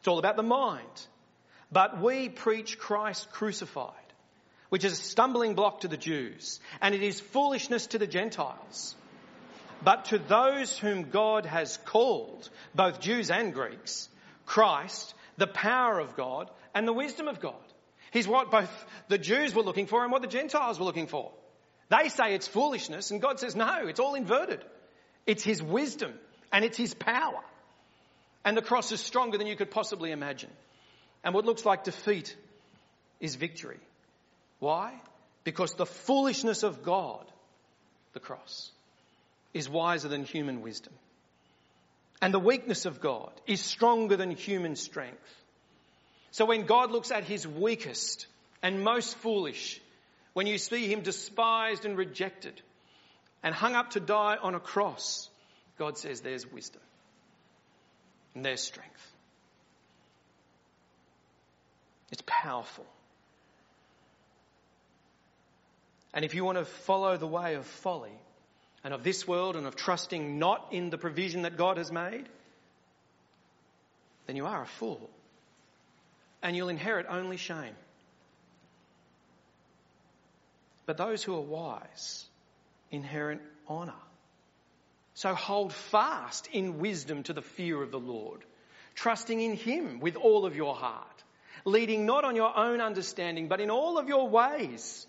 It's 0.00 0.08
all 0.08 0.18
about 0.18 0.36
the 0.36 0.42
mind. 0.42 1.06
But 1.70 2.00
we 2.00 2.28
preach 2.28 2.78
Christ 2.78 3.30
crucified, 3.30 3.92
which 4.68 4.84
is 4.84 4.92
a 4.92 4.96
stumbling 4.96 5.54
block 5.54 5.80
to 5.80 5.88
the 5.88 5.96
Jews, 5.96 6.60
and 6.80 6.94
it 6.94 7.02
is 7.02 7.20
foolishness 7.20 7.88
to 7.88 7.98
the 7.98 8.06
Gentiles. 8.06 8.94
But 9.82 10.06
to 10.06 10.18
those 10.18 10.78
whom 10.78 11.10
God 11.10 11.46
has 11.46 11.76
called, 11.84 12.48
both 12.74 13.00
Jews 13.00 13.30
and 13.30 13.54
Greeks, 13.54 14.08
Christ, 14.44 15.14
the 15.38 15.46
power 15.46 15.98
of 15.98 16.16
God 16.16 16.50
and 16.74 16.86
the 16.86 16.92
wisdom 16.92 17.28
of 17.28 17.40
God. 17.40 17.54
He's 18.10 18.28
what 18.28 18.50
both 18.50 18.70
the 19.08 19.18
Jews 19.18 19.54
were 19.54 19.62
looking 19.62 19.86
for 19.86 20.02
and 20.02 20.12
what 20.12 20.22
the 20.22 20.28
Gentiles 20.28 20.78
were 20.78 20.84
looking 20.84 21.06
for. 21.06 21.32
They 21.88 22.08
say 22.08 22.34
it's 22.34 22.48
foolishness 22.48 23.10
and 23.10 23.22
God 23.22 23.40
says 23.40 23.56
no, 23.56 23.86
it's 23.86 24.00
all 24.00 24.14
inverted. 24.14 24.62
It's 25.26 25.42
His 25.42 25.62
wisdom 25.62 26.12
and 26.52 26.64
it's 26.64 26.76
His 26.76 26.92
power. 26.92 27.40
And 28.44 28.56
the 28.56 28.62
cross 28.62 28.92
is 28.92 29.00
stronger 29.00 29.38
than 29.38 29.46
you 29.46 29.56
could 29.56 29.70
possibly 29.70 30.10
imagine. 30.10 30.50
And 31.24 31.34
what 31.34 31.44
looks 31.44 31.64
like 31.64 31.84
defeat 31.84 32.36
is 33.20 33.34
victory. 33.34 33.80
Why? 34.58 34.94
Because 35.44 35.74
the 35.74 35.86
foolishness 35.86 36.62
of 36.62 36.82
God, 36.82 37.24
the 38.12 38.20
cross, 38.20 38.70
is 39.54 39.68
wiser 39.68 40.08
than 40.08 40.24
human 40.24 40.62
wisdom. 40.62 40.92
And 42.20 42.34
the 42.34 42.40
weakness 42.40 42.84
of 42.84 43.00
God 43.00 43.30
is 43.46 43.60
stronger 43.60 44.16
than 44.16 44.30
human 44.30 44.76
strength. 44.76 45.22
So 46.30 46.44
when 46.44 46.66
God 46.66 46.90
looks 46.90 47.10
at 47.10 47.24
his 47.24 47.46
weakest 47.46 48.26
and 48.62 48.82
most 48.82 49.16
foolish, 49.16 49.80
when 50.32 50.46
you 50.46 50.58
see 50.58 50.86
him 50.88 51.02
despised 51.02 51.84
and 51.84 51.96
rejected 51.96 52.60
and 53.42 53.54
hung 53.54 53.74
up 53.74 53.90
to 53.90 54.00
die 54.00 54.36
on 54.40 54.54
a 54.54 54.60
cross, 54.60 55.30
God 55.78 55.96
says 55.96 56.20
there's 56.20 56.50
wisdom 56.50 56.82
and 58.34 58.44
there's 58.44 58.62
strength. 58.62 59.12
It's 62.10 62.22
powerful. 62.26 62.86
And 66.12 66.24
if 66.24 66.34
you 66.34 66.44
want 66.44 66.58
to 66.58 66.64
follow 66.64 67.16
the 67.16 67.26
way 67.26 67.54
of 67.54 67.66
folly, 67.66 68.18
and 68.84 68.94
of 68.94 69.02
this 69.02 69.26
world 69.26 69.56
and 69.56 69.66
of 69.66 69.76
trusting 69.76 70.38
not 70.38 70.68
in 70.72 70.90
the 70.90 70.98
provision 70.98 71.42
that 71.42 71.56
God 71.56 71.76
has 71.78 71.90
made, 71.90 72.28
then 74.26 74.36
you 74.36 74.46
are 74.46 74.62
a 74.62 74.66
fool. 74.66 75.10
And 76.42 76.54
you'll 76.54 76.68
inherit 76.68 77.06
only 77.08 77.36
shame. 77.36 77.74
But 80.86 80.96
those 80.96 81.22
who 81.22 81.34
are 81.34 81.40
wise 81.40 82.24
inherit 82.90 83.40
honour. 83.68 83.92
So 85.14 85.34
hold 85.34 85.72
fast 85.72 86.48
in 86.52 86.78
wisdom 86.78 87.24
to 87.24 87.32
the 87.32 87.42
fear 87.42 87.82
of 87.82 87.90
the 87.90 87.98
Lord, 87.98 88.44
trusting 88.94 89.40
in 89.40 89.56
Him 89.56 89.98
with 89.98 90.16
all 90.16 90.46
of 90.46 90.54
your 90.54 90.76
heart, 90.76 91.24
leading 91.64 92.06
not 92.06 92.24
on 92.24 92.36
your 92.36 92.56
own 92.56 92.80
understanding, 92.80 93.48
but 93.48 93.60
in 93.60 93.70
all 93.70 93.98
of 93.98 94.08
your 94.08 94.28
ways, 94.28 95.06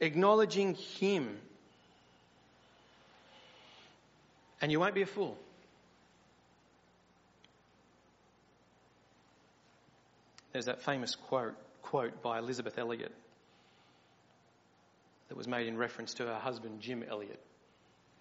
acknowledging 0.00 0.74
Him 0.74 1.38
and 4.64 4.72
you 4.72 4.80
won't 4.80 4.94
be 4.94 5.02
a 5.02 5.06
fool. 5.06 5.36
There's 10.52 10.64
that 10.64 10.80
famous 10.80 11.16
quote, 11.16 11.54
quote 11.82 12.22
by 12.22 12.38
Elisabeth 12.38 12.78
Elliot 12.78 13.12
that 15.28 15.36
was 15.36 15.46
made 15.46 15.66
in 15.66 15.76
reference 15.76 16.14
to 16.14 16.24
her 16.24 16.38
husband, 16.38 16.80
Jim 16.80 17.04
Elliot, 17.06 17.38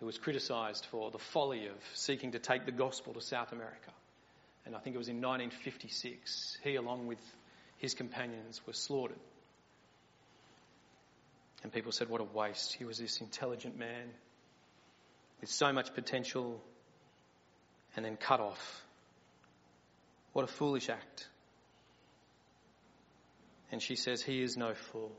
who 0.02 0.06
was 0.06 0.18
criticised 0.18 0.86
for 0.92 1.12
the 1.12 1.18
folly 1.18 1.68
of 1.68 1.78
seeking 1.94 2.34
to 2.34 2.40
take 2.40 2.66
the 2.66 2.74
gospel 2.74 3.14
to 3.14 3.22
South 3.22 3.54
America. 3.54 3.94
And 4.66 4.76
I 4.76 4.80
think 4.80 4.98
it 4.98 5.00
was 5.00 5.08
in 5.08 5.22
1956, 5.22 6.58
he, 6.62 6.76
along 6.76 7.08
with 7.08 7.22
his 7.78 7.94
companions, 7.94 8.60
were 8.68 8.74
slaughtered. 8.74 9.16
And 11.64 11.72
people 11.72 11.94
said, 11.94 12.10
What 12.10 12.20
a 12.20 12.26
waste. 12.26 12.74
He 12.74 12.84
was 12.84 12.98
this 12.98 13.22
intelligent 13.22 13.80
man 13.80 14.10
with 15.44 15.52
so 15.52 15.74
much 15.74 15.94
potential 15.94 16.58
and 17.98 18.06
then 18.06 18.16
cut 18.16 18.40
off. 18.40 18.82
What 20.32 20.46
a 20.46 20.48
foolish 20.48 20.88
act. 20.88 21.28
And 23.70 23.82
she 23.82 23.98
says, 23.98 24.22
He 24.22 24.42
is 24.42 24.56
no 24.56 24.74
fool. 24.74 25.12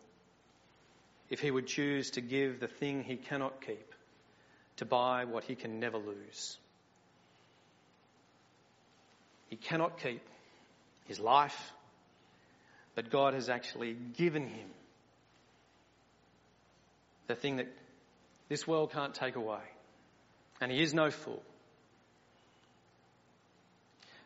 If 1.29 1.41
he 1.41 1.51
would 1.51 1.67
choose 1.67 2.13
to 2.13 2.23
give 2.23 2.59
the 2.59 2.69
thing 2.69 3.05
he 3.05 3.17
cannot 3.17 3.61
keep 3.61 3.93
to 4.79 4.87
buy 4.87 5.27
what 5.27 5.45
he 5.45 5.57
can 5.57 5.79
never 5.79 5.99
lose, 5.99 6.57
he 9.51 9.57
cannot 9.57 10.01
keep 10.03 10.27
his 11.05 11.21
life, 11.21 11.73
but 12.95 13.11
God 13.11 13.35
has 13.35 13.51
actually 13.51 13.93
given 13.93 14.49
him 14.49 14.71
the 17.27 17.35
thing 17.35 17.57
that 17.57 17.69
this 18.49 18.67
world 18.67 18.91
can't 18.91 19.13
take 19.13 19.37
away 19.37 19.61
and 20.65 20.73
he 20.73 20.81
is 20.81 20.95
no 20.95 21.11
fool. 21.11 21.43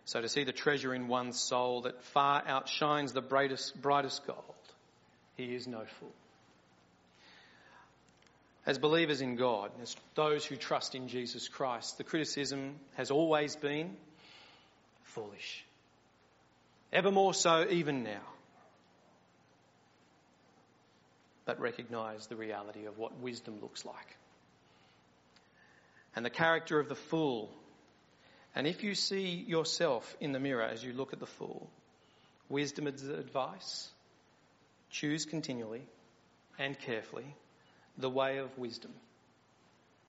So 0.04 0.20
to 0.20 0.28
see 0.28 0.44
the 0.44 0.52
treasure 0.52 0.94
in 0.94 1.08
one's 1.08 1.40
soul 1.40 1.80
that 1.82 2.00
far 2.04 2.44
outshines 2.46 3.12
the 3.12 3.20
brightest, 3.20 3.82
brightest 3.82 4.24
gold, 4.24 4.54
he 5.36 5.52
is 5.52 5.66
no 5.66 5.80
fool. 5.98 6.14
As 8.64 8.78
believers 8.78 9.20
in 9.20 9.34
God, 9.34 9.72
as 9.82 9.96
those 10.14 10.44
who 10.44 10.54
trust 10.54 10.94
in 10.94 11.08
Jesus 11.08 11.48
Christ, 11.48 11.98
the 11.98 12.04
criticism 12.04 12.76
has 12.94 13.10
always 13.10 13.56
been 13.56 13.96
foolish. 15.02 15.64
Ever 16.92 17.10
more 17.10 17.34
so 17.34 17.66
even 17.68 18.04
now. 18.04 18.22
But 21.46 21.58
recognise 21.58 22.28
the 22.28 22.36
reality 22.36 22.86
of 22.86 22.96
what 22.96 23.18
wisdom 23.18 23.58
looks 23.60 23.84
like 23.84 24.16
and 26.14 26.24
the 26.24 26.30
character 26.30 26.78
of 26.78 26.88
the 26.88 26.94
fool. 26.94 27.50
And 28.54 28.66
if 28.66 28.82
you 28.82 28.94
see 28.94 29.44
yourself 29.46 30.16
in 30.20 30.32
the 30.32 30.40
mirror 30.40 30.62
as 30.62 30.82
you 30.82 30.92
look 30.92 31.12
at 31.12 31.20
the 31.20 31.26
fool, 31.26 31.70
wisdom 32.48 32.86
is 32.86 33.06
advice. 33.06 33.88
Choose 34.90 35.26
continually 35.26 35.82
and 36.58 36.78
carefully 36.78 37.36
the 37.96 38.10
way 38.10 38.38
of 38.38 38.56
wisdom 38.58 38.92